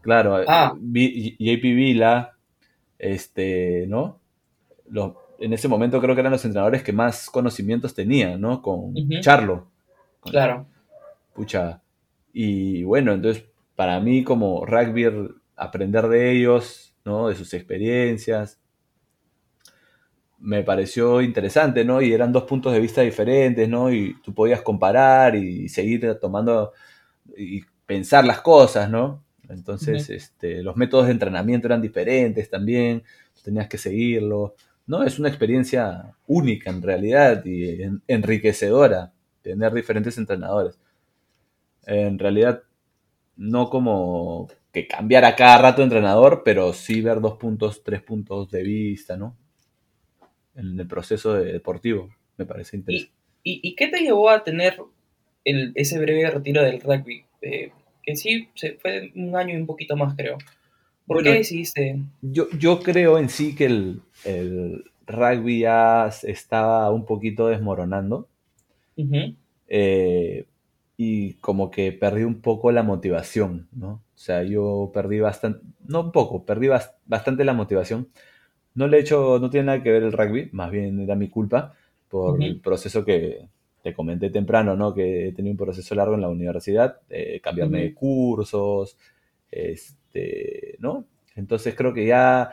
Claro, 0.00 0.36
ah. 0.48 0.74
JP 0.74 1.62
Vila, 1.62 2.36
este, 2.98 3.86
¿no? 3.88 4.20
Los, 4.88 5.12
en 5.38 5.52
ese 5.52 5.68
momento 5.68 6.00
creo 6.00 6.14
que 6.14 6.20
eran 6.20 6.32
los 6.32 6.44
entrenadores 6.44 6.82
que 6.82 6.92
más 6.92 7.28
conocimientos 7.28 7.94
tenían, 7.94 8.40
¿no? 8.40 8.62
Con 8.62 8.94
Charlo. 9.20 9.68
claro. 10.20 10.66
Pucha. 11.34 11.80
Y 12.32 12.82
bueno, 12.84 13.12
entonces 13.12 13.44
para 13.74 13.98
mí 14.00 14.22
como 14.22 14.64
rugby 14.64 15.06
aprender 15.56 16.08
de 16.08 16.32
ellos, 16.32 16.94
¿no? 17.04 17.28
De 17.28 17.34
sus 17.34 17.52
experiencias, 17.54 18.60
me 20.42 20.62
pareció 20.64 21.22
interesante, 21.22 21.84
¿no? 21.84 22.02
Y 22.02 22.12
eran 22.12 22.32
dos 22.32 22.44
puntos 22.44 22.72
de 22.72 22.80
vista 22.80 23.00
diferentes, 23.00 23.68
¿no? 23.68 23.92
Y 23.92 24.16
tú 24.22 24.34
podías 24.34 24.62
comparar 24.62 25.36
y 25.36 25.68
seguir 25.68 26.18
tomando 26.20 26.72
y 27.36 27.62
pensar 27.86 28.24
las 28.24 28.40
cosas, 28.40 28.90
¿no? 28.90 29.22
Entonces, 29.48 30.10
este, 30.10 30.62
los 30.62 30.76
métodos 30.76 31.06
de 31.06 31.12
entrenamiento 31.12 31.68
eran 31.68 31.82
diferentes 31.82 32.48
también, 32.50 33.02
tenías 33.42 33.68
que 33.68 33.78
seguirlo. 33.78 34.54
¿no? 34.86 35.04
Es 35.04 35.18
una 35.18 35.28
experiencia 35.28 36.14
única 36.26 36.70
en 36.70 36.82
realidad 36.82 37.44
y 37.44 37.80
enriquecedora 38.08 39.12
tener 39.42 39.72
diferentes 39.72 40.16
entrenadores. 40.18 40.78
En 41.86 42.18
realidad, 42.18 42.62
no 43.36 43.68
como 43.68 44.48
que 44.72 44.86
cambiar 44.86 45.34
cada 45.36 45.58
rato 45.58 45.78
de 45.78 45.84
entrenador, 45.84 46.42
pero 46.44 46.72
sí 46.72 47.00
ver 47.00 47.20
dos 47.20 47.36
puntos, 47.36 47.82
tres 47.82 48.02
puntos 48.02 48.50
de 48.50 48.62
vista, 48.62 49.16
¿no? 49.16 49.36
En 50.54 50.78
el 50.78 50.86
proceso 50.86 51.34
deportivo, 51.34 52.14
me 52.36 52.46
parece 52.46 52.76
interesante. 52.76 53.12
¿Y, 53.44 53.74
qué 53.74 53.88
te 53.88 54.00
llevó 54.00 54.30
a 54.30 54.44
tener 54.44 54.76
ese 55.44 55.98
breve 55.98 56.30
retiro 56.30 56.62
del 56.62 56.80
rugby? 56.80 57.24
Eh, 57.40 57.72
que 58.02 58.16
sí, 58.16 58.48
se 58.54 58.74
fue 58.74 59.12
un 59.14 59.34
año 59.34 59.54
y 59.54 59.60
un 59.60 59.66
poquito 59.66 59.96
más, 59.96 60.14
creo. 60.14 60.38
¿Por 61.06 61.22
qué 61.22 61.30
decidiste? 61.30 61.98
Yo, 62.20 62.48
yo 62.58 62.80
creo 62.80 63.18
en 63.18 63.28
sí 63.28 63.54
que 63.54 63.64
el, 63.66 64.02
el 64.24 64.84
rugby 65.06 65.60
ya 65.60 66.10
estaba 66.22 66.90
un 66.90 67.04
poquito 67.04 67.48
desmoronando. 67.48 68.28
Eh, 69.68 70.44
y 70.96 71.34
como 71.34 71.70
que 71.70 71.92
perdí 71.92 72.22
un 72.22 72.40
poco 72.40 72.70
la 72.70 72.82
motivación, 72.82 73.68
¿no? 73.72 74.02
O 74.14 74.18
sea, 74.18 74.44
yo 74.44 74.90
perdí 74.94 75.18
bastante, 75.18 75.60
no 75.86 76.02
un 76.02 76.12
poco, 76.12 76.44
perdí 76.44 76.68
bastante 76.68 77.44
la 77.44 77.54
motivación. 77.54 78.08
No 78.74 78.86
le 78.86 78.98
he 78.98 79.00
hecho, 79.00 79.38
no 79.38 79.50
tiene 79.50 79.66
nada 79.66 79.82
que 79.82 79.90
ver 79.90 80.02
el 80.02 80.12
rugby, 80.12 80.48
más 80.52 80.70
bien 80.70 81.00
era 81.00 81.14
mi 81.14 81.28
culpa 81.28 81.74
por 82.08 82.42
el 82.42 82.60
proceso 82.60 83.04
que 83.04 83.48
te 83.82 83.92
comenté 83.94 84.30
temprano, 84.30 84.76
¿no? 84.76 84.94
Que 84.94 85.28
he 85.28 85.32
tenido 85.32 85.52
un 85.52 85.58
proceso 85.58 85.94
largo 85.94 86.14
en 86.14 86.20
la 86.20 86.28
universidad, 86.28 87.00
cambiarme 87.42 87.80
de 87.80 87.94
cursos, 87.94 88.96
este, 89.50 90.76
¿no? 90.78 91.06
Entonces 91.36 91.74
creo 91.74 91.92
que 91.92 92.06
ya 92.06 92.52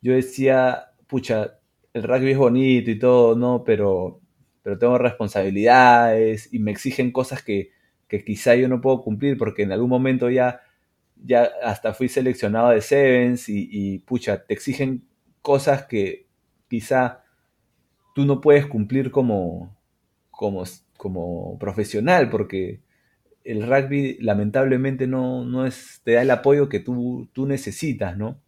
yo 0.00 0.14
decía, 0.14 0.92
pucha, 1.06 1.58
el 1.92 2.02
rugby 2.02 2.32
es 2.32 2.38
bonito 2.38 2.90
y 2.90 2.98
todo, 2.98 3.36
¿no? 3.36 3.62
Pero, 3.64 4.20
pero 4.62 4.78
tengo 4.78 4.98
responsabilidades 4.98 6.52
y 6.52 6.58
me 6.58 6.70
exigen 6.70 7.12
cosas 7.12 7.42
que, 7.42 7.70
quizá 8.26 8.54
yo 8.54 8.68
no 8.68 8.82
puedo 8.82 9.00
cumplir 9.00 9.38
porque 9.38 9.62
en 9.62 9.72
algún 9.72 9.88
momento 9.88 10.28
ya, 10.28 10.60
ya 11.24 11.48
hasta 11.62 11.94
fui 11.94 12.08
seleccionado 12.08 12.68
de 12.70 12.82
Sevens 12.82 13.48
y, 13.48 14.00
pucha, 14.00 14.44
te 14.44 14.52
exigen 14.52 15.04
cosas 15.42 15.86
que 15.86 16.26
quizá 16.68 17.24
tú 18.14 18.24
no 18.24 18.40
puedes 18.40 18.66
cumplir 18.66 19.10
como, 19.10 19.76
como, 20.30 20.64
como 20.96 21.58
profesional 21.58 22.30
porque 22.30 22.80
el 23.44 23.66
rugby 23.66 24.18
lamentablemente 24.20 25.06
no, 25.06 25.44
no 25.44 25.66
es, 25.66 26.00
te 26.04 26.12
da 26.12 26.22
el 26.22 26.30
apoyo 26.30 26.68
que 26.68 26.80
tú, 26.80 27.28
tú 27.32 27.46
necesitas, 27.46 28.16
¿no? 28.16 28.40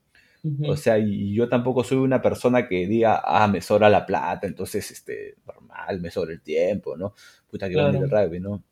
O 0.67 0.77
sea, 0.77 0.99
y 0.99 1.33
yo 1.33 1.49
tampoco 1.49 1.83
soy 1.85 1.97
una 1.97 2.21
persona 2.21 2.69
que 2.69 2.87
diga, 2.87 3.23
ah, 3.25 3.49
me 3.49 3.63
sobra 3.63 3.89
la 3.89 4.05
plata, 4.05 4.47
entonces, 4.47 4.91
este, 4.91 5.37
normal, 5.47 6.03
me 6.03 6.11
sobra 6.11 6.33
el 6.33 6.43
tiempo, 6.43 6.99
¿no? 6.99 7.15
Puta 7.51 7.67
que 7.67 7.73
claro. 7.73 7.97
el 7.97 8.11
rugby, 8.11 8.41
¿no? 8.41 8.63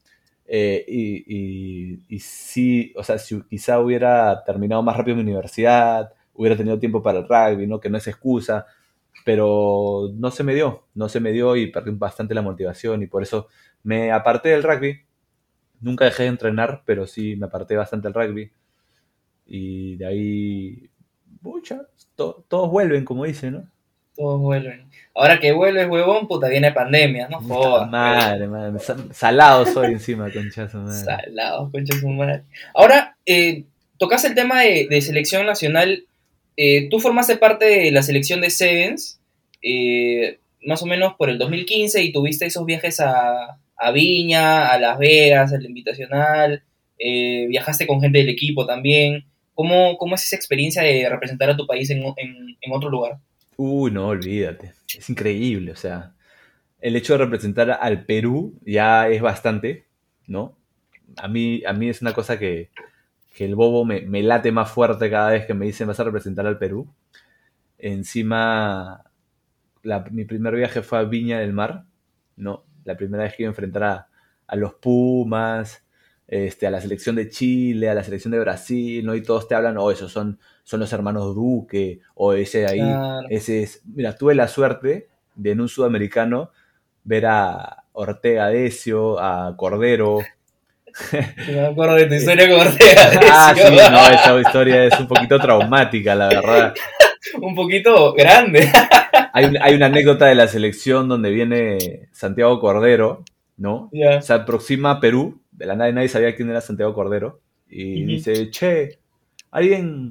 Eh, 0.46 0.84
y, 0.86 2.04
y, 2.14 2.18
sí, 2.20 2.92
o 2.94 3.02
sea, 3.02 3.16
si 3.16 3.40
quizá 3.44 3.80
hubiera 3.80 4.44
terminado 4.44 4.82
más 4.82 4.98
rápido 4.98 5.16
mi 5.16 5.22
universidad, 5.22 6.12
hubiera 6.34 6.56
tenido 6.56 6.78
tiempo 6.78 7.02
para 7.02 7.20
el 7.20 7.28
rugby, 7.28 7.66
¿no? 7.66 7.80
Que 7.80 7.90
no 7.90 7.98
es 7.98 8.06
excusa, 8.06 8.66
pero 9.24 10.10
no 10.14 10.30
se 10.30 10.44
me 10.44 10.54
dio, 10.54 10.86
no 10.94 11.08
se 11.08 11.20
me 11.20 11.32
dio 11.32 11.56
y 11.56 11.70
perdí 11.70 11.90
bastante 11.92 12.34
la 12.34 12.42
motivación 12.42 13.02
y 13.02 13.06
por 13.06 13.22
eso 13.22 13.48
me 13.82 14.12
aparté 14.12 14.50
del 14.50 14.62
rugby. 14.62 15.00
Nunca 15.80 16.04
dejé 16.04 16.24
de 16.24 16.28
entrenar, 16.30 16.82
pero 16.86 17.06
sí 17.06 17.36
me 17.36 17.46
aparté 17.46 17.76
bastante 17.76 18.08
del 18.08 18.14
rugby. 18.14 18.52
Y 19.46 19.96
de 19.96 20.06
ahí 20.06 20.90
pucha, 21.42 21.82
todos 22.16 22.70
vuelven, 22.70 23.04
como 23.04 23.24
dicen, 23.24 23.52
¿no? 23.54 23.66
Todos 24.14 24.40
vuelven. 24.40 24.88
Ahora 25.14 25.40
que 25.40 25.52
vuelves, 25.52 25.88
huevón, 25.88 26.28
puta, 26.28 26.48
viene 26.48 26.72
pandemia, 26.72 27.28
no 27.28 27.40
jodas. 27.40 27.90
Madre, 27.90 28.46
madre, 28.46 28.78
salado 29.12 29.66
soy 29.66 29.92
encima, 29.92 30.30
conchazo, 30.30 30.78
madre. 30.78 31.04
Salado, 31.04 31.70
conchazo, 31.70 32.08
madre. 32.08 32.42
Ahora, 32.74 33.16
eh, 33.26 33.64
tocas 33.98 34.24
el 34.24 34.34
tema 34.34 34.62
de, 34.62 35.00
selección 35.02 35.46
nacional. 35.46 36.04
Eh, 36.56 36.88
tú 36.90 37.00
formaste 37.00 37.36
parte 37.36 37.64
de 37.64 37.90
la 37.90 38.02
selección 38.02 38.40
de 38.40 38.50
Sevens. 38.50 39.20
Eh, 39.62 40.38
más 40.64 40.82
o 40.82 40.86
menos 40.86 41.14
por 41.14 41.28
el 41.30 41.38
2015 41.38 42.02
y 42.02 42.12
tuviste 42.12 42.46
esos 42.46 42.64
viajes 42.64 43.00
a, 43.00 43.58
Viña, 43.92 44.68
a 44.68 44.78
Las 44.78 44.96
Vegas, 44.96 45.52
al 45.52 45.64
Invitacional, 45.64 46.62
eh, 46.98 47.46
viajaste 47.48 47.86
con 47.86 48.00
gente 48.00 48.18
del 48.18 48.28
equipo 48.28 48.64
también. 48.64 49.24
¿Cómo, 49.54 49.98
¿Cómo, 49.98 50.14
es 50.14 50.24
esa 50.24 50.36
experiencia 50.36 50.82
de 50.82 51.08
representar 51.08 51.50
a 51.50 51.56
tu 51.56 51.66
país 51.66 51.90
en, 51.90 51.98
en, 51.98 52.56
en, 52.60 52.72
otro 52.72 52.88
lugar? 52.88 53.18
Uy, 53.56 53.90
no, 53.90 54.06
olvídate. 54.06 54.72
Es 54.96 55.10
increíble, 55.10 55.72
o 55.72 55.76
sea, 55.76 56.14
el 56.80 56.94
hecho 56.94 57.14
de 57.14 57.24
representar 57.24 57.70
al 57.80 58.04
Perú 58.04 58.54
ya 58.64 59.08
es 59.08 59.20
bastante, 59.20 59.86
¿no? 60.28 60.56
A 61.16 61.26
mí, 61.28 61.62
a 61.66 61.72
mí 61.72 61.88
es 61.88 62.02
una 62.02 62.14
cosa 62.14 62.38
que, 62.38 62.70
que 63.32 63.44
el 63.44 63.54
bobo 63.54 63.84
me, 63.84 64.02
me, 64.02 64.22
late 64.22 64.52
más 64.52 64.70
fuerte 64.70 65.10
cada 65.10 65.30
vez 65.30 65.46
que 65.46 65.54
me 65.54 65.66
dicen 65.66 65.88
vas 65.88 66.00
a 66.00 66.04
representar 66.04 66.46
al 66.46 66.58
Perú. 66.58 66.88
Encima, 67.78 69.04
la, 69.82 70.04
mi 70.10 70.24
primer 70.24 70.54
viaje 70.54 70.82
fue 70.82 70.98
a 70.98 71.02
Viña 71.04 71.40
del 71.40 71.52
Mar, 71.52 71.84
¿no? 72.36 72.64
La 72.84 72.96
primera 72.96 73.24
vez 73.24 73.34
que 73.34 73.42
iba 73.44 73.48
a 73.48 73.52
enfrentar 73.52 73.82
a, 73.82 74.08
a 74.46 74.56
los 74.56 74.74
Pumas, 74.74 75.84
este, 76.28 76.66
a 76.66 76.70
la 76.70 76.80
selección 76.80 77.16
de 77.16 77.28
Chile, 77.28 77.90
a 77.90 77.94
la 77.94 78.04
selección 78.04 78.32
de 78.32 78.40
Brasil, 78.40 79.04
¿no? 79.04 79.14
Y 79.14 79.22
todos 79.22 79.48
te 79.48 79.54
hablan, 79.54 79.76
oh, 79.78 79.90
esos 79.90 80.12
son, 80.12 80.38
son 80.62 80.80
los 80.80 80.92
hermanos 80.92 81.34
Duque, 81.34 82.00
o 82.14 82.32
ese 82.34 82.60
de 82.60 82.66
ahí, 82.66 82.78
claro. 82.80 83.26
ese 83.30 83.62
es... 83.62 83.82
Mira, 83.84 84.16
tuve 84.16 84.34
la 84.34 84.48
suerte 84.48 85.08
de 85.34 85.50
en 85.50 85.60
un 85.60 85.68
sudamericano 85.68 86.50
ver 87.04 87.26
a 87.26 87.84
Ortega 87.92 88.48
Decio, 88.48 89.18
a 89.20 89.56
Cordero. 89.56 90.20
Me 91.48 91.66
acuerdo 91.66 91.94
de 91.96 92.06
tu 92.06 92.14
historia 92.14 92.46
Decio. 92.46 92.80
Ah, 93.32 93.54
sí, 93.56 93.62
no, 93.62 94.06
esa 94.08 94.40
historia 94.40 94.84
es 94.84 94.98
un 94.98 95.06
poquito 95.06 95.38
traumática, 95.38 96.14
la 96.14 96.28
verdad. 96.28 96.74
un 97.40 97.54
poquito 97.54 98.12
grande. 98.14 98.70
hay, 99.32 99.54
hay, 99.60 99.74
una 99.74 99.86
anécdota 99.86 100.26
de 100.26 100.34
la 100.34 100.48
selección 100.48 101.08
donde 101.08 101.30
viene 101.30 102.08
Santiago 102.12 102.60
Cordero, 102.60 103.24
¿no? 103.56 103.88
Yeah. 103.92 104.22
Se 104.22 104.34
aproxima 104.34 104.92
a 104.92 105.00
Perú, 105.00 105.40
de 105.52 105.66
la 105.66 105.76
nada 105.76 105.92
nadie 105.92 106.08
sabía 106.08 106.34
quién 106.34 106.50
era 106.50 106.60
Santiago 106.60 106.94
Cordero, 106.94 107.40
y 107.68 108.02
uh 108.02 108.06
-huh. 108.06 108.06
dice, 108.06 108.50
che, 108.50 108.98
¿alguien 109.50 110.08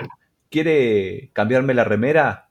quiere 0.49 1.29
cambiarme 1.33 1.73
la 1.73 1.83
remera? 1.83 2.47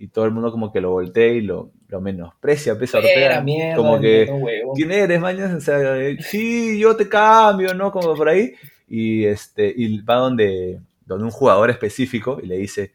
Y 0.00 0.08
todo 0.08 0.26
el 0.26 0.30
mundo 0.30 0.52
como 0.52 0.72
que 0.72 0.80
lo 0.80 0.92
voltea 0.92 1.26
y 1.26 1.40
lo, 1.40 1.72
lo 1.88 2.00
menosprecia, 2.00 2.78
pesa 2.78 2.98
Ortega. 2.98 3.40
Mierda, 3.40 3.74
como 3.74 4.00
que, 4.00 4.26
no, 4.26 4.72
¿quién 4.72 4.92
eres, 4.92 5.20
mañana? 5.20 5.56
O 5.56 5.60
sea, 5.60 5.96
sí, 6.20 6.78
yo 6.78 6.94
te 6.94 7.08
cambio, 7.08 7.74
¿no? 7.74 7.90
Como 7.90 8.14
por 8.14 8.28
ahí. 8.28 8.54
Y, 8.86 9.24
este, 9.24 9.74
y 9.76 10.00
va 10.02 10.14
donde, 10.14 10.80
donde 11.04 11.24
un 11.24 11.32
jugador 11.32 11.68
específico 11.70 12.38
y 12.40 12.46
le 12.46 12.58
dice, 12.58 12.92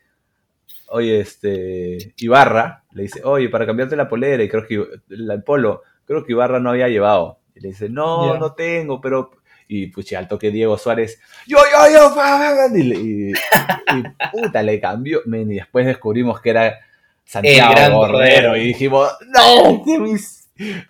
oye, 0.88 1.20
este, 1.20 2.14
Ibarra, 2.18 2.84
le 2.94 3.04
dice, 3.04 3.22
oye, 3.26 3.50
para 3.50 3.66
cambiarte 3.66 3.98
la 3.98 4.08
polera 4.08 4.42
y 4.42 4.48
creo 4.48 4.66
que 4.66 4.82
el 5.10 5.44
polo, 5.44 5.82
creo 6.06 6.24
que 6.24 6.32
Ibarra 6.32 6.62
no 6.62 6.70
había 6.70 6.88
llevado. 6.88 7.40
Y 7.54 7.60
le 7.60 7.70
dice, 7.70 7.90
no, 7.90 8.32
yeah. 8.32 8.40
no 8.40 8.54
tengo, 8.54 9.02
pero... 9.02 9.32
Y 9.66 9.88
pucha, 9.88 10.20
al 10.20 10.28
toque 10.28 10.52
Diego 10.52 10.78
Suárez, 10.78 11.20
yo, 11.48 11.58
yo, 11.72 11.90
yo, 11.92 12.78
y, 12.78 12.94
y, 12.94 13.32
y 13.32 14.04
puta, 14.32 14.62
le 14.62 14.80
cambió. 14.80 15.22
Y 15.26 15.56
después 15.56 15.86
descubrimos 15.86 16.42
que 16.42 16.50
era 16.50 16.80
Santiago 17.26 17.98
Cordero 17.98 18.58
y 18.58 18.68
dijimos, 18.68 19.10
no. 19.28 19.84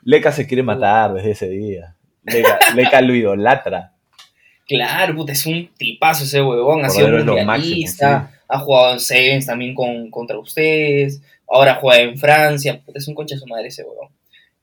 Leca 0.03 0.31
se 0.31 0.45
quiere 0.45 0.63
matar 0.63 1.13
desde 1.13 1.31
ese 1.31 1.49
día. 1.49 1.95
Leca, 2.23 2.59
Leca 2.75 3.01
lo 3.01 3.15
idolatra. 3.15 3.93
Claro, 4.67 5.15
puta, 5.15 5.33
es 5.33 5.45
un 5.45 5.69
tipazo 5.77 6.23
ese 6.23 6.41
huevón, 6.41 6.85
ha 6.85 6.89
sido 6.89 7.09
mundialista, 7.09 8.29
sí. 8.31 8.39
ha 8.47 8.59
jugado 8.59 8.93
en 8.93 8.99
Sevens 8.99 9.45
también 9.45 9.75
con, 9.75 10.09
contra 10.09 10.39
ustedes, 10.39 11.21
ahora 11.49 11.75
juega 11.75 12.01
en 12.01 12.17
Francia, 12.17 12.81
puta, 12.83 12.99
es 12.99 13.07
un 13.07 13.13
concha 13.13 13.35
de 13.35 13.41
su 13.41 13.47
madre 13.47 13.67
ese 13.67 13.83
huevón. 13.83 14.09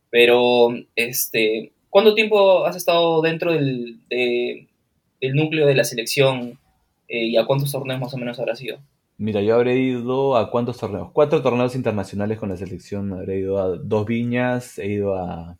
Pero, 0.09 0.74
este, 0.96 1.72
¿cuánto 1.90 2.14
tiempo 2.14 2.64
has 2.64 2.76
estado 2.76 3.20
dentro 3.20 3.52
del, 3.52 3.98
de, 4.09 4.66
del 5.20 5.35
núcleo 5.35 5.66
de 5.66 5.74
la 5.74 5.85
selección 5.85 6.59
eh, 7.06 7.26
y 7.26 7.37
a 7.37 7.44
cuántos 7.44 7.70
torneos 7.70 8.00
más 8.00 8.14
o 8.14 8.16
menos 8.16 8.38
habrás 8.40 8.61
ido? 8.62 8.78
Mira, 9.22 9.42
yo 9.42 9.54
habré 9.56 9.76
ido 9.76 10.35
a 10.37 10.50
cuántos 10.50 10.78
torneos? 10.78 11.11
Cuatro 11.12 11.42
torneos 11.42 11.74
internacionales 11.76 12.38
con 12.38 12.48
la 12.48 12.56
selección. 12.56 13.12
Habré 13.12 13.40
ido 13.40 13.59
a 13.59 13.76
dos 13.76 14.06
viñas, 14.06 14.78
he 14.78 14.87
ido 14.87 15.14
a, 15.14 15.59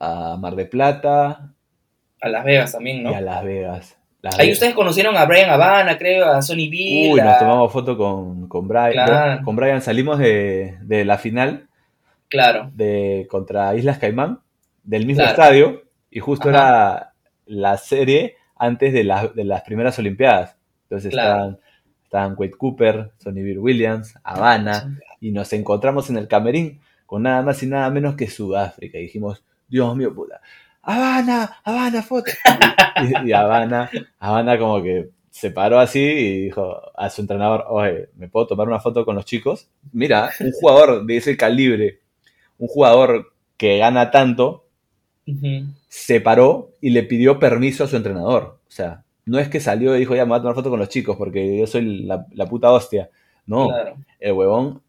a 0.00 0.36
Mar 0.38 0.56
de 0.56 0.66
Plata. 0.66 1.52
A 2.20 2.28
Las 2.28 2.44
Vegas 2.44 2.72
también, 2.72 3.02
¿no? 3.02 3.10
Y 3.10 3.14
a 3.14 3.20
Las 3.20 3.44
Vegas. 3.44 3.98
Las 4.22 4.38
Ahí 4.38 4.46
Vegas. 4.46 4.56
ustedes 4.58 4.74
conocieron 4.74 5.16
a 5.16 5.24
Brian 5.26 5.50
Habana, 5.50 5.96
creo, 5.98 6.26
a 6.26 6.42
Sonny 6.42 6.68
Bill. 6.68 7.12
Uy, 7.12 7.20
a... 7.20 7.24
nos 7.24 7.38
tomamos 7.38 7.72
foto 7.72 7.96
con, 7.96 8.48
con 8.48 8.66
Brian. 8.66 8.92
Claro. 8.92 9.42
Con 9.44 9.54
Brian 9.56 9.80
salimos 9.82 10.18
de, 10.18 10.78
de 10.82 11.04
la 11.04 11.18
final. 11.18 11.68
Claro. 12.28 12.70
De, 12.74 13.26
contra 13.30 13.74
Islas 13.76 13.98
Caimán, 13.98 14.40
del 14.82 15.06
mismo 15.06 15.22
Claro. 15.22 15.30
estadio. 15.42 15.82
Y 16.10 16.20
justo 16.20 16.48
Ajá. 16.48 16.58
era 16.58 17.12
la 17.46 17.76
serie 17.76 18.36
antes 18.56 18.92
de, 18.92 19.04
la- 19.04 19.28
de 19.28 19.44
las 19.44 19.62
primeras 19.62 19.98
Olimpiadas. 19.98 20.56
Entonces 20.84 21.12
Claro. 21.12 21.30
estaban, 21.34 21.58
estaban 22.14 22.36
Wade 22.38 22.52
Cooper, 22.52 23.10
Sonny 23.18 23.42
Bill 23.42 23.58
Williams, 23.58 24.14
Habana. 24.22 25.00
y 25.20 25.32
nos 25.32 25.52
encontramos 25.52 26.10
en 26.10 26.16
el 26.16 26.28
camerín 26.28 26.80
con 27.06 27.24
nada 27.24 27.42
más 27.42 27.60
y 27.64 27.66
nada 27.66 27.90
menos 27.90 28.14
que 28.14 28.30
Sudáfrica. 28.30 28.98
Y 28.98 29.02
dijimos, 29.02 29.42
Dios 29.66 29.96
mío, 29.96 30.14
puta, 30.14 30.40
Habana, 30.82 31.56
Habana, 31.64 32.02
foto. 32.02 32.30
y, 33.24 33.30
y 33.30 33.32
Habana, 33.32 33.90
Habana 34.20 34.56
como 34.58 34.80
que 34.80 35.10
se 35.30 35.50
paró 35.50 35.80
así 35.80 35.98
y 36.00 36.44
dijo 36.44 36.80
a 36.96 37.10
su 37.10 37.20
entrenador, 37.20 37.64
oye, 37.68 38.10
¿me 38.14 38.28
puedo 38.28 38.46
tomar 38.46 38.68
una 38.68 38.78
foto 38.78 39.04
con 39.04 39.16
los 39.16 39.24
chicos? 39.24 39.68
Mira, 39.92 40.30
un 40.38 40.52
jugador 40.52 41.04
de 41.06 41.16
ese 41.16 41.36
calibre, 41.36 41.98
un 42.58 42.68
jugador 42.68 43.32
que 43.56 43.78
gana 43.78 44.12
tanto, 44.12 44.66
se 45.88 46.20
paró 46.20 46.70
y 46.80 46.90
le 46.90 47.02
pidió 47.02 47.40
permiso 47.40 47.82
a 47.82 47.88
su 47.88 47.96
entrenador. 47.96 48.60
O 48.68 48.70
sea, 48.70 49.03
no 49.26 49.38
es 49.38 49.48
que 49.48 49.60
salió 49.60 49.94
y 49.96 50.00
dijo, 50.00 50.14
ya 50.14 50.24
me 50.24 50.30
voy 50.30 50.38
a 50.38 50.42
tomar 50.42 50.54
foto 50.54 50.70
con 50.70 50.78
los 50.78 50.88
chicos 50.88 51.16
porque 51.16 51.58
yo 51.58 51.66
soy 51.66 52.04
la, 52.04 52.26
la 52.32 52.46
puta 52.46 52.70
hostia. 52.70 53.10
No, 53.46 53.68
Claro. 53.68 53.96
el 54.20 54.32
huevón 54.32 54.82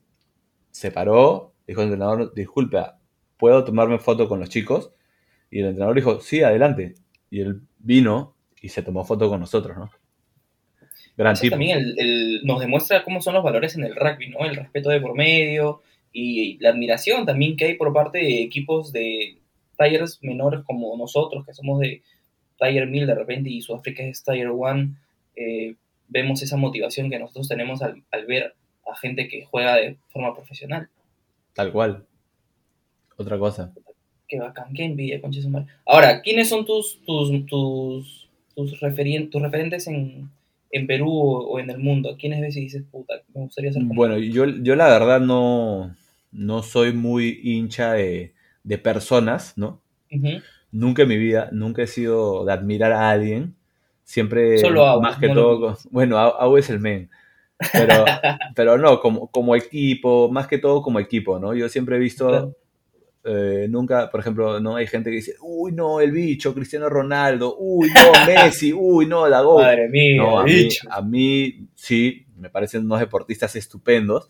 se 0.72 0.92
paró, 0.92 1.54
dijo 1.68 1.82
al 1.82 1.88
entrenador, 1.88 2.34
disculpa, 2.34 3.00
¿puedo 3.38 3.64
tomarme 3.64 3.98
foto 4.00 4.28
con 4.28 4.40
los 4.40 4.50
chicos? 4.50 4.92
Y 5.52 5.60
el 5.60 5.68
entrenador 5.68 5.96
dijo, 5.96 6.20
sí, 6.22 6.42
adelante. 6.44 6.96
Y 7.30 7.42
él 7.42 7.62
vino 7.80 8.36
y 8.62 8.70
se 8.70 8.82
tomó 8.82 9.04
foto 9.06 9.30
con 9.30 9.40
nosotros, 9.40 9.78
¿no? 9.78 9.90
Gran 11.18 11.34
Eso 11.34 11.44
tipo. 11.44 11.52
también 11.54 11.78
el- 11.78 11.96
el- 12.00 12.42
nos 12.46 12.60
demuestra 12.60 13.04
cómo 13.04 13.22
son 13.22 13.36
los 13.36 13.44
valores 13.44 13.76
en 13.76 13.86
el 13.86 13.96
rugby, 13.96 14.30
¿no? 14.30 14.46
El 14.46 14.56
respeto 14.56 14.90
de 14.90 15.00
por 15.00 15.16
medio 15.16 15.82
y 16.12 16.58
la 16.60 16.70
admiración 16.70 17.26
también 17.26 17.56
que 17.56 17.66
hay 17.66 17.74
por 17.76 17.94
parte 17.94 18.18
de 18.20 18.42
equipos 18.42 18.92
de 18.92 19.38
tallers 19.78 20.20
menores 20.24 20.62
como 20.66 20.96
nosotros, 20.98 21.46
que 21.46 21.54
somos 21.54 21.80
de 21.80 22.02
Tiger 22.60 22.88
1000 22.88 23.08
de 23.08 23.16
repente 23.16 23.50
y 23.50 23.62
Sudáfrica 23.62 24.04
es 24.04 24.24
Tiger 24.24 24.50
1. 24.52 24.96
eh, 25.36 25.76
vemos 26.08 26.42
esa 26.44 26.56
motivación 26.58 27.10
que 27.10 27.20
nosotros 27.20 27.48
tenemos 27.48 27.82
al, 27.82 28.04
al 28.12 28.26
ver 28.26 28.54
a 28.90 28.96
gente 28.96 29.28
que 29.28 29.46
juega 29.46 29.76
de 29.76 29.98
forma 30.10 30.34
profesional. 30.36 30.88
Tal 31.54 31.72
cual. 31.72 32.06
Otra 33.18 33.38
cosa. 33.40 33.74
Qué 34.28 34.40
bacán, 34.40 34.74
qué 34.74 34.84
envidia, 34.86 35.22
concha 35.22 35.38
de 35.40 35.44
su 35.44 35.50
madre. 35.50 35.68
Ahora, 35.86 36.22
¿quiénes 36.22 36.50
son 36.50 36.66
tus, 36.66 37.00
tus, 37.06 37.46
tus, 37.46 38.30
tus, 38.56 38.80
referien- 38.82 39.30
tus 39.30 39.42
referentes 39.42 39.88
en, 39.88 40.30
en 40.72 40.88
Perú 40.88 41.10
o, 41.12 41.48
o 41.48 41.60
en 41.60 41.70
el 41.70 41.78
mundo? 41.78 42.10
¿A 42.10 42.18
quiénes 42.18 42.42
ves 42.42 42.58
y 42.58 42.62
dices, 42.62 42.84
puta, 42.92 43.16
me 43.34 43.42
gustaría 43.42 43.72
ser 43.72 43.84
Bueno, 43.84 44.18
yo, 44.18 44.46
yo 44.48 44.76
la 44.76 44.88
verdad 44.90 45.20
no, 45.22 45.96
no 46.32 46.64
soy 46.64 46.92
muy 46.94 47.40
hincha 47.44 47.94
de, 47.94 48.34
de 48.64 48.78
personas, 48.78 49.58
¿no? 49.58 49.82
Ujú. 50.12 50.42
Nunca 50.76 51.04
en 51.04 51.08
mi 51.08 51.18
vida, 51.18 51.48
nunca 51.54 51.84
he 51.84 51.88
sido 51.88 52.44
de 52.44 52.52
admirar 52.52 52.92
a 52.92 53.10
alguien. 53.10 53.56
Siempre, 54.04 54.58
Solo 54.58 54.86
Au, 54.86 55.02
más 55.02 55.18
que 55.18 55.30
no 55.30 55.34
todo, 55.34 55.78
bueno, 55.90 56.18
Au, 56.18 56.58
es 56.58 56.70
el 56.70 56.82
men. 56.82 57.10
Pero, 57.72 58.04
pero 58.56 58.78
no, 58.78 59.00
como, 59.00 59.32
como 59.32 59.56
equipo, 59.56 60.30
más 60.30 60.48
que 60.48 60.58
todo 60.58 60.82
como 60.82 61.00
equipo, 61.00 61.40
¿no? 61.40 61.54
Yo 61.56 61.70
siempre 61.70 61.96
he 61.96 62.00
visto, 62.00 62.28
Claro. 62.28 62.56
eh, 63.24 63.68
nunca, 63.70 64.12
por 64.12 64.20
ejemplo, 64.20 64.60
no 64.60 64.76
hay 64.76 64.86
gente 64.86 65.12
que 65.12 65.16
dice, 65.16 65.36
uy, 65.42 65.72
no, 65.72 66.02
el 66.02 66.12
bicho, 66.12 66.54
Cristiano 66.54 66.90
Ronaldo, 66.90 67.56
uy, 67.58 67.90
no, 67.96 68.12
Messi, 68.28 68.74
uy, 68.74 69.06
no, 69.06 69.30
la. 69.30 69.44
Madre 69.44 69.88
mía, 69.88 70.18
No, 70.22 70.40
a 70.40 70.44
mí, 70.44 70.52
bicho. 70.56 70.88
a 70.92 71.02
mí 71.02 71.68
sí, 71.74 72.26
me 72.38 72.50
parecen 72.50 72.84
unos 72.84 73.00
deportistas 73.00 73.56
estupendos. 73.56 74.30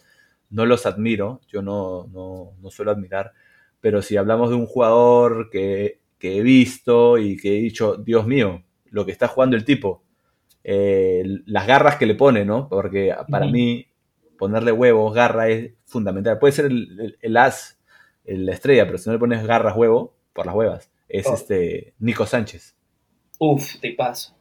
No 0.52 0.68
los 0.68 0.86
admiro, 0.86 1.42
yo 1.52 1.64
no, 1.64 2.08
no, 2.14 2.52
no 2.62 2.70
suelo 2.70 2.92
admirar. 2.92 3.34
Pero 3.82 4.04
si 4.04 4.16
hablamos 4.16 4.52
de 4.52 4.56
un 4.56 4.68
jugador 4.68 5.50
que, 5.50 6.05
que 6.26 6.38
he 6.38 6.42
visto 6.44 7.18
y 7.20 7.38
que 7.38 7.58
he 7.58 7.62
dicho, 7.62 7.98
Dios 7.98 8.26
mío, 8.26 8.64
lo 8.86 9.06
que 9.06 9.12
está 9.12 9.28
jugando 9.28 9.56
el 9.56 9.64
tipo, 9.64 10.04
eh, 10.64 11.24
las 11.46 11.68
garras 11.68 11.98
que 11.98 12.06
le 12.08 12.16
pone, 12.16 12.44
¿no? 12.46 12.68
Porque 12.68 13.14
para 13.30 13.46
mí 13.46 13.86
ponerle 14.38 14.72
huevos, 14.72 15.14
garra 15.14 15.48
es 15.50 15.74
fundamental. 15.86 16.40
Puede 16.40 16.54
ser 16.54 16.66
el, 16.66 17.00
el- 17.00 17.18
el 17.22 17.38
as, 17.38 17.80
el- 18.26 18.46
la 18.46 18.54
estrella, 18.54 18.86
pero 18.86 18.98
si 18.98 19.08
no 19.10 19.14
le 19.14 19.20
pones 19.20 19.46
garras, 19.46 19.76
huevo, 19.78 20.16
por 20.34 20.46
las 20.48 20.56
huevas, 20.56 20.92
es 21.08 21.28
Oh. 21.28 21.36
este 21.36 21.94
Nico 22.00 22.26
Sánchez. 22.26 22.76
Uf, 23.40 23.80
te 23.80 23.92
paso. 23.94 24.36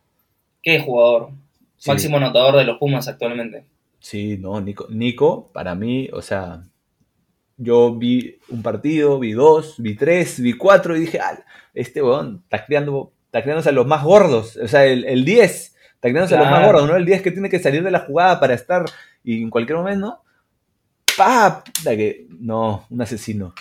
Qué 0.62 0.81
jugador. 0.81 1.31
Sí. 1.77 1.90
Máximo 1.90 2.16
anotador 2.16 2.57
de 2.57 2.64
los 2.64 2.79
Pumas 2.79 3.07
actualmente. 3.09 3.66
Sí, 3.99 4.38
no, 4.38 4.61
Nico, 4.61 4.87
Nico, 4.90 5.51
para 5.53 5.75
mí, 5.75 6.09
o 6.12 6.23
sea, 6.23 6.62
yo 7.57 7.95
vi 7.95 8.38
un 8.49 8.62
partido, 8.62 9.19
vi 9.19 9.33
dos, 9.33 9.77
vi 9.79 9.95
tres, 9.95 10.40
vi 10.40 10.55
cuatro 10.55 10.97
y 10.97 11.01
dije, 11.01 11.21
ah, 11.21 11.45
este 11.73 12.03
weón 12.03 12.43
está 12.45 12.64
creando, 12.64 13.12
está 13.33 13.69
a 13.71 13.73
los 13.73 13.87
más 13.87 14.05
gordos, 14.05 14.57
o 14.57 14.69
sea, 14.69 14.85
el, 14.87 15.05
el 15.05 15.25
10, 15.25 15.51
está 15.51 16.09
creándose 16.11 16.35
a 16.35 16.38
los 16.38 16.51
más 16.51 16.67
gordos, 16.67 16.88
¿no? 16.88 16.97
El 16.97 17.05
10 17.05 17.23
que 17.23 17.31
tiene 17.31 17.49
que 17.49 17.59
salir 17.59 17.83
de 17.83 17.90
la 17.90 18.01
jugada 18.01 18.40
para 18.40 18.55
estar 18.55 18.85
y 19.23 19.43
en 19.43 19.51
cualquier 19.51 19.79
momento, 19.79 20.21
¡pa! 21.17 21.64
que, 21.85 22.27
no, 22.29 22.87
un 22.90 23.03
asesino. 23.03 23.55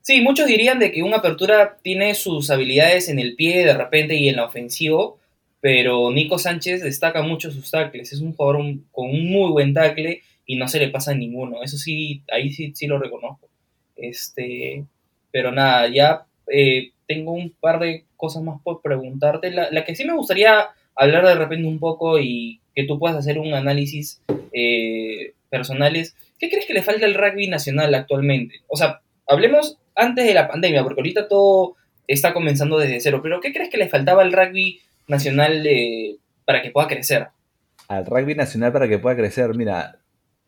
Sí, 0.00 0.20
muchos 0.20 0.46
dirían 0.46 0.78
de 0.78 0.90
que 0.90 1.02
una 1.02 1.18
apertura 1.18 1.78
tiene 1.82 2.14
sus 2.14 2.50
habilidades 2.50 3.08
en 3.08 3.18
el 3.18 3.36
pie 3.36 3.64
de 3.64 3.74
repente 3.74 4.16
y 4.16 4.28
en 4.28 4.36
la 4.36 4.44
ofensivo, 4.44 5.18
pero 5.60 6.10
Nico 6.10 6.38
Sánchez 6.38 6.82
destaca 6.82 7.22
mucho 7.22 7.52
sus 7.52 7.70
tackles, 7.70 8.12
es 8.12 8.20
un 8.20 8.34
jugador 8.34 8.62
con 8.90 9.10
un 9.10 9.30
muy 9.30 9.50
buen 9.52 9.72
tackle 9.72 10.22
y 10.46 10.56
no 10.56 10.68
se 10.68 10.78
le 10.78 10.88
pasa 10.88 11.12
a 11.12 11.14
ninguno, 11.14 11.62
eso 11.62 11.76
sí, 11.76 12.22
ahí 12.32 12.52
sí, 12.52 12.72
sí 12.74 12.86
lo 12.86 12.98
reconozco. 12.98 13.48
Este, 13.96 14.84
pero 15.30 15.52
nada, 15.52 15.88
ya 15.88 16.26
eh, 16.52 16.92
tengo 17.06 17.32
un 17.32 17.50
par 17.60 17.78
de 17.80 18.04
cosas 18.16 18.42
más 18.42 18.60
por 18.62 18.82
preguntarte. 18.82 19.50
La, 19.50 19.84
que 19.84 19.94
sí 19.94 20.04
me 20.04 20.14
gustaría 20.14 20.68
hablar 20.94 21.26
de 21.26 21.34
repente 21.34 21.66
un 21.66 21.78
poco 21.78 22.18
y 22.18 22.60
que 22.74 22.84
tú 22.84 22.98
puedas 22.98 23.16
hacer 23.16 23.38
un 23.38 23.54
análisis 23.54 24.22
eh, 24.52 25.34
personal 25.50 25.96
es, 25.96 26.16
¿qué 26.38 26.48
crees 26.48 26.66
que 26.66 26.74
le 26.74 26.82
falta 26.82 27.06
al 27.06 27.14
rugby 27.14 27.48
nacional 27.48 27.94
actualmente? 27.94 28.60
O 28.68 28.76
sea, 28.76 29.00
hablemos 29.26 29.78
antes 29.94 30.26
de 30.26 30.34
la 30.34 30.48
pandemia, 30.48 30.82
porque 30.82 31.00
ahorita 31.00 31.28
todo 31.28 31.76
está 32.06 32.32
comenzando 32.32 32.78
desde 32.78 33.00
cero, 33.00 33.20
pero 33.22 33.40
¿qué 33.40 33.52
crees 33.52 33.70
que 33.70 33.78
le 33.78 33.88
faltaba 33.88 34.22
al 34.22 34.32
rugby 34.32 34.80
nacional 35.06 35.66
eh, 35.66 36.16
para 36.44 36.62
que 36.62 36.70
pueda 36.70 36.88
crecer? 36.88 37.28
Al 37.88 38.06
rugby 38.06 38.34
nacional 38.34 38.72
para 38.72 38.88
que 38.88 38.98
pueda 38.98 39.16
crecer, 39.16 39.54
mira, 39.54 39.98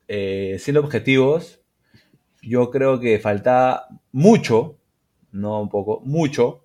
eh, 0.08 0.56
siendo 0.58 0.80
objetivos, 0.80 1.60
yo 2.42 2.70
creo 2.70 3.00
que 3.00 3.18
falta 3.18 3.88
mucho, 4.12 4.78
no 5.32 5.60
un 5.60 5.68
poco, 5.68 6.00
mucho, 6.04 6.64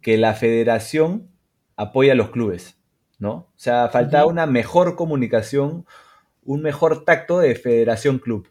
que 0.00 0.18
la 0.18 0.34
federación 0.34 1.30
apoye 1.76 2.12
a 2.12 2.14
los 2.14 2.30
clubes, 2.30 2.78
¿no? 3.18 3.32
O 3.32 3.52
sea, 3.56 3.88
falta 3.88 4.26
una 4.26 4.46
mejor 4.46 4.96
comunicación, 4.96 5.86
un 6.44 6.62
mejor 6.62 7.04
tacto 7.04 7.38
de 7.38 7.54
federación-club, 7.54 8.48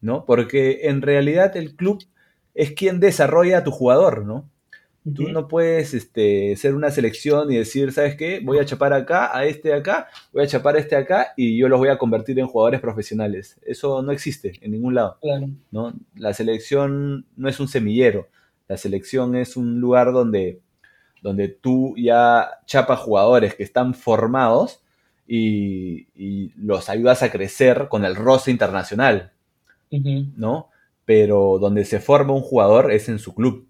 ¿no? 0.00 0.24
Porque 0.24 0.88
en 0.88 1.02
realidad 1.02 1.56
el 1.56 1.76
club 1.76 2.04
es 2.54 2.72
quien 2.72 3.00
desarrolla 3.00 3.58
a 3.58 3.64
tu 3.64 3.70
jugador, 3.70 4.24
¿no? 4.26 4.50
Tú 5.14 5.28
no 5.28 5.46
puedes 5.46 5.94
este, 5.94 6.56
ser 6.56 6.74
una 6.74 6.90
selección 6.90 7.52
y 7.52 7.56
decir, 7.56 7.92
¿sabes 7.92 8.16
qué? 8.16 8.40
Voy 8.42 8.58
a 8.58 8.64
chapar 8.64 8.92
acá, 8.92 9.36
a 9.36 9.44
este 9.44 9.68
de 9.68 9.74
acá, 9.74 10.08
voy 10.32 10.42
a 10.42 10.48
chapar 10.48 10.74
a 10.74 10.80
este 10.80 10.96
de 10.96 11.02
acá 11.02 11.32
y 11.36 11.56
yo 11.56 11.68
los 11.68 11.78
voy 11.78 11.90
a 11.90 11.98
convertir 11.98 12.38
en 12.40 12.48
jugadores 12.48 12.80
profesionales. 12.80 13.56
Eso 13.62 14.02
no 14.02 14.10
existe 14.10 14.58
en 14.60 14.72
ningún 14.72 14.96
lado. 14.96 15.18
¿no? 15.70 15.92
La 16.16 16.34
selección 16.34 17.24
no 17.36 17.48
es 17.48 17.60
un 17.60 17.68
semillero. 17.68 18.26
La 18.66 18.76
selección 18.76 19.36
es 19.36 19.56
un 19.56 19.80
lugar 19.80 20.12
donde, 20.12 20.60
donde 21.22 21.48
tú 21.48 21.94
ya 21.96 22.58
chapas 22.66 22.98
jugadores 22.98 23.54
que 23.54 23.62
están 23.62 23.94
formados 23.94 24.80
y, 25.28 26.08
los 26.56 26.88
ayudas 26.88 27.22
a 27.22 27.30
crecer 27.30 27.86
con 27.88 28.04
el 28.04 28.16
roce 28.16 28.50
internacional. 28.50 29.32
¿no? 30.36 30.68
Pero 31.04 31.58
donde 31.60 31.84
se 31.84 32.00
forma 32.00 32.32
un 32.32 32.42
jugador 32.42 32.90
es 32.90 33.08
en 33.08 33.20
su 33.20 33.32
club. 33.34 33.68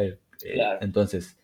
Eh, 0.00 0.18
eh, 0.44 0.58
entonces, 0.80 1.38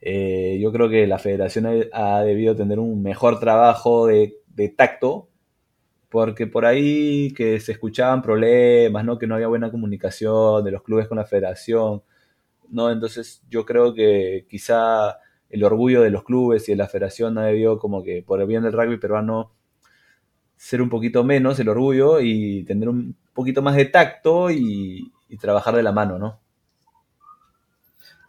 eh, 0.00 0.58
yo 0.60 0.72
creo 0.72 0.88
que 0.88 1.06
la 1.06 1.18
federación 1.18 1.66
ha, 1.92 2.22
debido 2.22 2.54
tener 2.56 2.78
un 2.78 3.02
mejor 3.02 3.40
trabajo 3.40 4.06
de, 4.06 4.34
tacto, 4.76 5.28
porque 6.10 6.46
por 6.46 6.66
ahí 6.66 7.32
que 7.32 7.58
se 7.60 7.72
escuchaban 7.72 8.22
problemas, 8.22 9.04
¿no? 9.04 9.18
que 9.18 9.26
no 9.26 9.34
había 9.34 9.48
buena 9.48 9.70
comunicación 9.70 10.64
de 10.64 10.70
los 10.70 10.82
clubes 10.82 11.08
con 11.08 11.18
la 11.18 11.24
federación. 11.24 12.02
¿no? 12.70 12.90
Entonces 12.90 13.42
yo 13.48 13.64
creo 13.64 13.94
que 13.94 14.46
quizá 14.48 15.18
el 15.50 15.64
orgullo 15.64 16.02
de 16.02 16.10
los 16.10 16.24
clubes 16.24 16.68
y 16.68 16.72
de 16.72 16.76
la 16.76 16.88
federación 16.88 17.38
ha 17.38 17.46
debido 17.46 17.78
como 17.78 18.02
que 18.02 18.22
por 18.22 18.40
el 18.40 18.46
bien 18.46 18.62
del 18.62 18.72
rugby 18.72 18.98
peruano 18.98 19.52
ser 20.56 20.82
un 20.82 20.88
poquito 20.88 21.24
menos 21.24 21.58
el 21.60 21.68
orgullo 21.68 22.20
y 22.20 22.64
tener 22.64 22.88
un 22.88 23.16
poquito 23.32 23.62
más 23.62 23.76
de 23.76 23.86
tacto 23.86 24.50
y, 24.50 25.12
y 25.28 25.36
trabajar 25.36 25.74
de 25.74 25.82
la 25.82 25.92
mano, 25.92 26.18
¿no? 26.18 26.43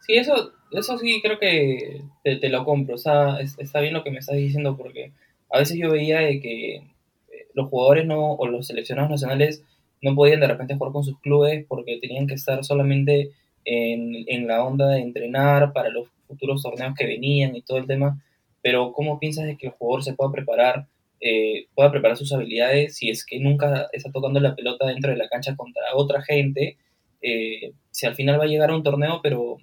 Sí, 0.06 0.14
eso, 0.14 0.52
eso 0.70 0.98
sí 0.98 1.20
creo 1.20 1.38
que 1.38 2.02
te, 2.22 2.48
lo 2.48 2.64
compro. 2.64 2.94
O 2.94 2.98
sea, 2.98 3.38
está 3.40 3.80
bien 3.80 3.94
lo 3.94 4.04
que 4.04 4.12
me 4.12 4.18
estás 4.18 4.36
diciendo 4.36 4.76
porque 4.76 5.12
a 5.50 5.58
veces 5.58 5.78
yo 5.78 5.90
veía 5.90 6.20
de 6.20 6.40
que 6.40 6.76
eh, 6.76 6.82
los 7.54 7.68
jugadores 7.68 8.06
no, 8.06 8.34
o 8.34 8.46
los 8.46 8.68
seleccionados 8.68 9.10
nacionales 9.10 9.64
no 10.02 10.14
podían 10.14 10.40
de 10.40 10.46
repente 10.46 10.76
jugar 10.76 10.92
con 10.92 11.02
sus 11.02 11.18
clubes 11.20 11.64
porque 11.66 11.98
tenían 12.00 12.28
que 12.28 12.34
estar 12.34 12.64
solamente 12.64 13.32
en, 13.64 14.46
la 14.46 14.64
onda 14.64 14.88
de 14.90 15.00
entrenar 15.00 15.72
para 15.72 15.88
los 15.88 16.08
futuros 16.28 16.62
torneos 16.62 16.94
que 16.96 17.06
venían 17.06 17.56
y 17.56 17.62
todo 17.62 17.78
el 17.78 17.86
tema. 17.88 18.22
Pero 18.62 18.92
¿cómo 18.92 19.18
piensas 19.18 19.46
de 19.46 19.56
que 19.56 19.68
el 19.68 19.72
jugador 19.72 20.04
se 20.04 20.14
pueda 20.14 20.30
preparar, 20.30 20.86
eh, 21.20 21.66
pueda 21.74 21.90
preparar 21.90 22.16
sus 22.16 22.32
habilidades 22.32 22.96
si 22.96 23.10
es 23.10 23.26
que 23.26 23.40
nunca 23.40 23.88
está 23.92 24.12
tocando 24.12 24.38
la 24.38 24.54
pelota 24.54 24.86
dentro 24.86 25.10
de 25.10 25.16
la 25.16 25.28
cancha 25.28 25.56
contra 25.56 25.82
otra 25.94 26.22
gente? 26.22 26.76
Eh, 27.22 27.72
si 27.90 28.06
al 28.06 28.14
final 28.14 28.38
va 28.38 28.44
a 28.44 28.48
llegar 28.48 28.70
a 28.70 28.76
un 28.76 28.84
torneo, 28.84 29.20
pero 29.20 29.58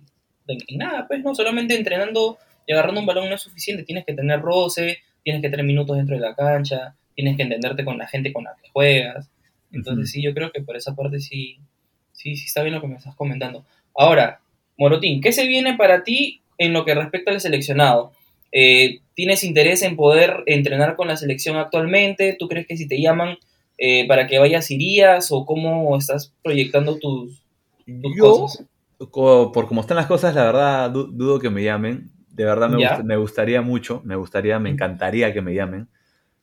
en 0.48 0.78
nada, 0.78 1.08
pues 1.08 1.24
no, 1.24 1.34
solamente 1.36 1.76
entrenando 1.76 2.38
y 2.66 2.74
agarrando 2.74 3.02
un 3.02 3.08
balón 3.08 3.30
no 3.30 3.36
es 3.36 3.42
suficiente, 3.42 3.84
tienes 3.84 4.06
que 4.06 4.14
tener 4.14 4.42
roce, 4.42 5.00
tienes 5.24 5.42
que 5.42 5.50
tener 5.50 5.66
minutos 5.66 5.98
dentro 5.98 6.16
de 6.16 6.22
la 6.22 6.36
cancha, 6.36 6.96
tienes 7.16 7.38
que 7.38 7.44
entenderte 7.44 7.86
con 7.86 7.98
la 7.98 8.08
gente 8.08 8.34
con 8.34 8.44
la 8.44 8.56
que 8.62 8.70
juegas. 8.70 9.30
Entonces 9.72 10.12
sí, 10.12 10.22
yo 10.22 10.34
creo 10.34 10.52
que 10.52 10.62
por 10.62 10.76
esa 10.76 10.96
parte 10.96 11.20
sí, 11.20 11.58
sí, 12.12 12.36
sí 12.36 12.46
está 12.46 12.62
bien 12.62 12.76
lo 12.76 12.82
que 12.82 12.88
me 12.88 12.96
estás 12.96 13.16
comentando. 13.16 13.66
Ahora, 13.96 14.42
Morotín, 14.78 15.22
¿qué 15.22 15.32
se 15.32 15.48
viene 15.48 15.76
para 15.76 16.04
ti 16.04 16.42
en 16.58 16.74
lo 16.74 16.86
que 16.86 16.96
respecta 16.96 17.32
al 17.32 17.42
seleccionado? 17.42 18.12
Eh, 18.52 19.00
¿Tienes 19.16 19.44
interés 19.44 19.82
en 19.82 19.96
poder 19.96 20.44
entrenar 20.46 20.96
con 20.96 21.08
la 21.08 21.18
selección 21.18 21.58
actualmente? 21.58 22.36
¿Tú 22.38 22.48
crees 22.48 22.68
que 22.68 22.78
si 22.78 22.88
te 22.88 23.02
llaman 23.02 23.38
eh, 23.78 24.08
para 24.08 24.28
que 24.28 24.40
vayas 24.40 24.70
irías 24.72 25.32
o 25.32 25.46
cómo 25.46 25.98
estás 25.98 26.34
proyectando 26.44 26.98
tus, 27.00 27.44
cosas? 28.20 28.66
Por 29.12 29.68
como 29.68 29.82
están 29.82 29.98
las 29.98 30.08
cosas, 30.08 30.36
la 30.36 30.46
verdad 30.46 30.90
dudo 30.90 31.40
que 31.40 31.50
me 31.50 31.64
llamen. 31.64 32.12
De 32.30 32.46
verdad 32.46 32.70
me, 32.70 33.18
gustaría 33.18 33.62
mucho, 33.62 34.02
me 34.04 34.16
gustaría, 34.16 34.58
me 34.60 34.72
encantaría 34.72 35.34
que 35.34 35.42
me 35.42 35.54
llamen. 35.54 35.90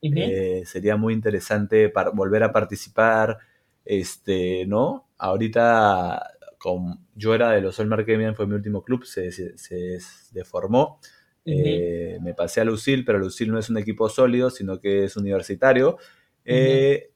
Eh, 0.03 0.63
sería 0.65 0.97
muy 0.97 1.15
interesante 1.15 1.89
para 1.89 2.11
volver 2.11 2.43
a 2.45 2.53
participar. 2.53 3.39
Este, 3.85 4.67
¿no? 4.67 5.09
Ahorita, 5.19 6.31
con, 6.59 7.07
yo 7.15 7.35
era 7.35 7.51
de 7.51 7.61
los 7.61 7.75
Sol 7.75 7.89
Marquemian, 7.89 8.37
fue 8.37 8.47
mi 8.47 8.55
último 8.55 8.85
club, 8.85 9.05
se, 9.05 9.33
se, 9.33 9.99
deformó. 10.33 11.01
Eh, 11.45 12.19
me 12.21 12.35
pasé 12.35 12.61
a 12.61 12.65
Lucil, 12.65 13.05
pero 13.05 13.19
Lucil 13.19 13.51
no 13.51 13.59
es 13.59 13.69
un 13.71 13.79
equipo 13.79 14.09
sólido, 14.09 14.51
sino 14.51 14.79
que 14.79 15.05
es 15.05 15.17
universitario. 15.17 15.99
Eh, 16.45 17.11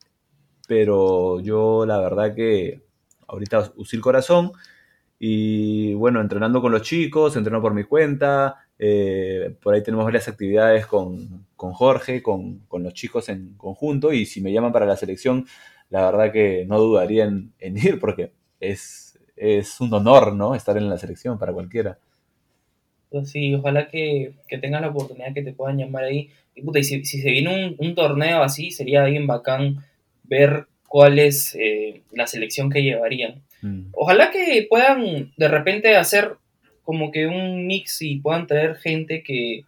pero 0.66 1.40
yo, 1.40 1.86
la 1.86 1.98
verdad 1.98 2.34
que 2.34 2.82
ahorita 3.28 3.72
Lucil 3.76 4.00
Corazón 4.00 4.52
y 5.18 5.94
bueno, 5.94 6.20
entrenando 6.20 6.60
con 6.60 6.72
los 6.72 6.82
chicos, 6.82 7.36
entreno 7.36 7.60
por 7.60 7.74
mi 7.74 7.84
cuenta. 7.84 8.66
Eh, 8.78 9.54
por 9.62 9.74
ahí 9.74 9.82
tenemos 9.82 10.04
varias 10.04 10.28
actividades 10.28 10.86
con, 10.86 11.46
Jorge, 11.56 12.22
con, 12.22 12.66
los 12.70 12.94
chicos 12.94 13.28
en 13.28 13.54
conjunto. 13.54 14.12
Y 14.12 14.26
si 14.26 14.40
me 14.40 14.52
llaman 14.52 14.72
para 14.72 14.86
la 14.86 14.96
selección, 14.96 15.46
la 15.90 16.10
verdad 16.10 16.32
que 16.32 16.64
no 16.66 16.78
dudaría 16.78 17.24
en, 17.24 17.52
ir 17.60 18.00
porque 18.00 18.32
es, 18.60 19.18
es, 19.36 19.80
un 19.80 19.94
honor, 19.94 20.34
¿no? 20.34 20.54
Estar 20.54 20.76
en 20.76 20.88
la 20.88 20.98
selección 20.98 21.38
para 21.38 21.52
cualquiera. 21.52 21.98
Pues 23.10 23.30
sí, 23.30 23.54
ojalá 23.54 23.88
que, 23.88 24.34
que 24.48 24.58
tengas 24.58 24.80
la 24.80 24.88
oportunidad 24.88 25.32
que 25.32 25.42
te 25.42 25.52
puedan 25.52 25.78
llamar 25.78 26.04
ahí. 26.04 26.30
Y, 26.54 26.84
si, 26.84 27.04
se 27.04 27.30
viene 27.30 27.76
un, 27.78 27.94
torneo 27.94 28.42
así, 28.42 28.72
sería 28.72 29.04
bien 29.04 29.26
bacán 29.26 29.84
ver 30.24 30.66
cuál 30.88 31.18
es 31.18 31.54
eh, 31.54 32.02
la 32.12 32.26
selección 32.26 32.70
que 32.70 32.82
llevarían. 32.82 33.42
Mm. 33.64 33.92
Ojalá 33.94 34.30
que 34.30 34.66
puedan 34.68 35.32
de 35.38 35.48
repente 35.48 35.96
hacer 35.96 36.36
como 36.82 37.10
que 37.10 37.26
un 37.26 37.66
mix 37.66 38.02
y 38.02 38.16
puedan 38.16 38.46
traer 38.46 38.76
gente 38.76 39.22
que, 39.22 39.64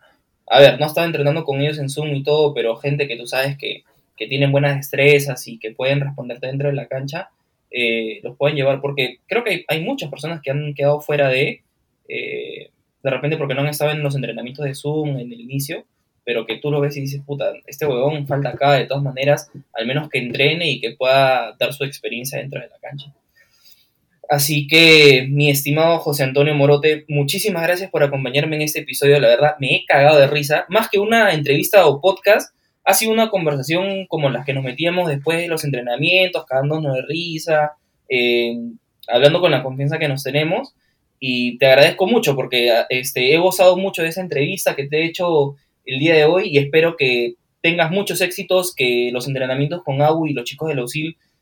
a 0.46 0.60
ver, 0.60 0.78
no 0.78 0.84
estaba 0.84 1.06
entrenando 1.06 1.44
con 1.44 1.62
ellos 1.62 1.78
en 1.78 1.88
Zoom 1.88 2.14
y 2.14 2.22
todo, 2.22 2.52
pero 2.52 2.76
gente 2.76 3.08
que 3.08 3.16
tú 3.16 3.26
sabes 3.26 3.56
que, 3.56 3.82
tienen 4.28 4.50
buenas 4.50 4.76
destrezas 4.76 5.46
y 5.46 5.58
que 5.58 5.72
pueden 5.72 6.00
responderte 6.00 6.46
dentro 6.46 6.70
de 6.70 6.74
la 6.74 6.86
cancha, 6.86 7.28
eh, 7.70 8.20
los 8.22 8.34
pueden 8.34 8.56
llevar, 8.56 8.80
porque 8.80 9.18
creo 9.26 9.44
que 9.44 9.66
hay, 9.68 9.82
muchas 9.82 10.08
personas 10.08 10.40
que 10.40 10.50
han 10.50 10.72
quedado 10.72 11.02
fuera 11.02 11.28
de, 11.28 11.62
eh, 12.08 12.70
de 13.02 13.10
repente 13.10 13.36
porque 13.36 13.54
no 13.54 13.60
han 13.60 13.68
estado 13.68 13.90
en 13.90 14.02
los 14.02 14.14
entrenamientos 14.14 14.64
de 14.64 14.74
Zoom 14.74 15.18
en 15.18 15.32
el 15.32 15.40
inicio, 15.40 15.84
pero 16.24 16.46
que 16.46 16.56
tú 16.56 16.70
lo 16.70 16.80
ves 16.80 16.96
y 16.96 17.02
dices, 17.02 17.20
puta, 17.26 17.52
este 17.66 17.84
huevón 17.84 18.26
falta 18.26 18.50
acá 18.50 18.72
de 18.72 18.86
todas 18.86 19.02
maneras, 19.02 19.50
al 19.74 19.86
menos 19.86 20.08
que 20.08 20.18
entrene 20.18 20.70
y 20.70 20.80
que 20.80 20.92
pueda 20.92 21.54
dar 21.58 21.74
su 21.74 21.84
experiencia 21.84 22.38
dentro 22.38 22.60
de 22.60 22.68
la 22.68 22.78
cancha. 22.78 23.12
Así 24.28 24.66
que, 24.66 25.28
mi 25.30 25.50
estimado 25.50 25.98
José 25.98 26.24
Antonio 26.24 26.54
Morote, 26.54 27.04
muchísimas 27.08 27.62
gracias 27.62 27.90
por 27.90 28.02
acompañarme 28.02 28.56
en 28.56 28.62
este 28.62 28.80
episodio. 28.80 29.20
La 29.20 29.28
verdad, 29.28 29.56
me 29.60 29.76
he 29.76 29.84
cagado 29.84 30.18
de 30.18 30.26
risa. 30.26 30.66
Más 30.68 30.88
que 30.88 30.98
una 30.98 31.32
entrevista 31.32 31.86
o 31.86 32.00
podcast, 32.00 32.54
ha 32.84 32.94
sido 32.94 33.12
una 33.12 33.30
conversación 33.30 34.06
como 34.06 34.30
las 34.30 34.44
que 34.44 34.52
nos 34.52 34.64
metíamos 34.64 35.08
después 35.08 35.38
de 35.38 35.48
los 35.48 35.64
entrenamientos, 35.64 36.44
cagándonos 36.46 36.94
de 36.94 37.02
risa, 37.02 37.72
eh, 38.08 38.56
hablando 39.08 39.40
con 39.40 39.50
la 39.52 39.62
confianza 39.62 39.98
que 39.98 40.08
nos 40.08 40.22
tenemos. 40.24 40.74
Y 41.20 41.58
te 41.58 41.66
agradezco 41.66 42.06
mucho 42.06 42.34
porque 42.34 42.72
este, 42.90 43.32
he 43.32 43.38
gozado 43.38 43.76
mucho 43.76 44.02
de 44.02 44.08
esa 44.08 44.20
entrevista 44.20 44.74
que 44.74 44.86
te 44.86 44.98
he 44.98 45.06
hecho 45.06 45.56
el 45.84 46.00
día 46.00 46.14
de 46.14 46.24
hoy 46.24 46.48
y 46.48 46.58
espero 46.58 46.96
que 46.96 47.34
tengas 47.62 47.90
muchos 47.90 48.20
éxitos, 48.20 48.74
que 48.74 49.10
los 49.12 49.26
entrenamientos 49.26 49.82
con 49.84 50.02
AU 50.02 50.26
y 50.26 50.32
los 50.32 50.44
chicos 50.44 50.68
de 50.68 50.74
la 50.74 50.84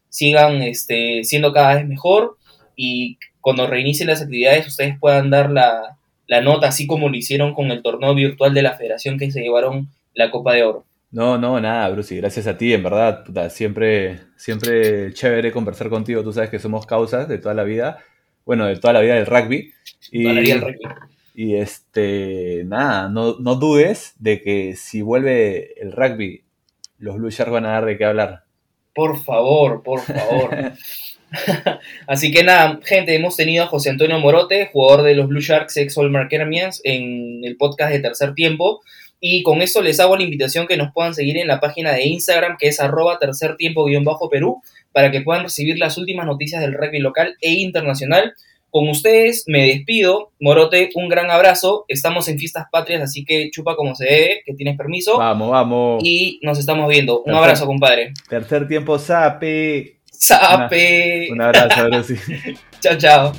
sigan 0.09 0.63
este, 0.63 1.25
siendo 1.25 1.53
cada 1.53 1.75
vez 1.75 1.87
mejor 1.87 2.37
y 2.77 3.19
cuando 3.41 3.67
reinicien 3.67 4.09
las 4.09 4.23
actividades 4.23 4.67
ustedes 4.67 4.99
puedan 4.99 5.31
dar 5.31 5.51
la, 5.51 5.97
la 6.27 6.41
nota, 6.41 6.69
así 6.69 6.87
como 6.87 7.09
lo 7.09 7.17
hicieron 7.17 7.55
con 7.55 7.71
el 7.71 7.83
torneo 7.83 8.15
virtual 8.15 8.55
de 8.55 8.63
la 8.63 8.75
federación 8.75 9.19
que 9.19 9.31
se 9.31 9.43
llevaron 9.43 9.89
la 10.15 10.31
Copa 10.31 10.55
de 10.55 10.63
Oro. 10.63 10.85
No, 11.11 11.39
no, 11.39 11.61
nada, 11.61 11.89
Bruce, 11.91 12.17
gracias 12.17 12.47
a 12.47 12.57
ti, 12.57 12.73
en 12.73 12.83
verdad, 12.83 13.25
siempre, 13.51 14.21
siempre 14.37 15.13
chévere 15.13 15.53
conversar 15.53 15.89
contigo, 15.89 16.25
tú 16.25 16.33
sabes 16.33 16.51
que 16.51 16.59
somos 16.59 16.87
causas 16.87 17.29
de 17.29 17.39
toda 17.39 17.55
la 17.55 17.63
vida, 17.63 17.99
bueno, 18.45 18.67
de 18.67 18.77
toda 18.77 18.95
la 18.95 19.01
vida 19.01 19.15
del 19.15 19.27
rugby. 19.27 19.73
Y, 20.11 20.23
toda 20.25 20.35
la 20.35 20.41
vida 20.41 20.55
del 20.55 20.63
rugby. 20.63 20.79
Y 21.35 21.55
este, 21.55 22.63
nada, 22.67 23.09
no, 23.09 23.37
no 23.39 23.55
dudes 23.57 24.15
de 24.19 24.41
que 24.41 24.75
si 24.77 25.03
vuelve 25.03 25.81
el 25.81 25.93
rugby, 25.93 26.43
los 26.99 27.17
Blue 27.17 27.31
Sharks 27.31 27.53
van 27.53 27.67
a 27.67 27.73
dar 27.73 27.85
de 27.85 27.99
qué 27.99 28.05
hablar. 28.05 28.45
Por 28.95 29.19
favor, 29.19 29.83
por 29.83 30.01
favor. 30.01 30.51
Así 32.07 32.31
que 32.31 32.43
nada, 32.43 32.81
gente, 32.85 33.15
hemos 33.15 33.37
tenido 33.37 33.65
a 33.65 33.67
José 33.67 33.91
Antonio 33.91 34.19
Morote, 34.19 34.71
jugador 34.73 35.05
de 35.05 35.15
los 35.15 35.29
Blue 35.29 35.41
Sharks, 35.41 35.77
ex 35.77 35.97
All 35.99 36.11
Marquermians, 36.11 36.81
en 36.85 37.45
el 37.45 37.57
podcast 37.57 37.93
de 37.93 38.01
Tercer 38.01 38.35
Tiempo. 38.35 38.83
Y 39.21 39.43
con 39.43 39.63
eso 39.63 39.81
les 39.81 40.01
hago 40.01 40.17
la 40.17 40.23
invitación 40.23 40.67
que 40.67 40.77
nos 40.77 40.93
puedan 40.93 41.15
seguir 41.15 41.39
en 41.39 41.49
la 41.49 41.59
página 41.61 41.93
de 41.93 42.05
Instagram, 42.05 42.57
que 42.59 42.69
es 42.69 42.79
arroba 42.79 43.19
tercer 43.19 43.57
tiempo-perú, 43.57 44.61
para 44.93 45.11
que 45.11 45.23
puedan 45.23 45.45
recibir 45.45 45.79
las 45.79 45.97
últimas 45.97 46.27
noticias 46.27 46.61
del 46.61 46.75
rugby 46.75 46.99
local 46.99 47.35
e 47.41 47.53
internacional. 47.53 48.35
Con 48.69 48.89
ustedes 48.89 49.45
me 49.47 49.67
despido. 49.69 50.33
Morote, 50.41 50.91
un 50.95 51.09
gran 51.09 51.31
abrazo. 51.31 51.85
Estamos 51.89 52.29
en 52.29 52.39
Fiestas 52.39 52.67
Patrias, 52.71 53.01
así 53.01 53.25
que 53.25 53.49
chupa 53.51 53.77
como 53.77 53.95
se 53.95 54.05
debe, 54.05 54.43
que 54.45 54.53
tienes 54.55 54.77
permiso. 54.77 55.17
Vamos, 55.17 55.51
vamos. 55.51 56.03
Y 56.05 56.41
nos 56.43 56.59
estamos 56.59 56.89
viendo. 56.89 57.23
Un 57.23 57.35
abrazo, 57.35 57.67
compadre. 57.67 58.13
Tercer 58.29 58.69
tiempo, 58.69 58.99
Sape. 58.99 60.01
Sape. 60.25 61.29
un 61.31 61.41
abrazo, 61.43 61.87
Brusi. 61.89 62.19
chao, 62.81 62.97
chao. 62.97 63.33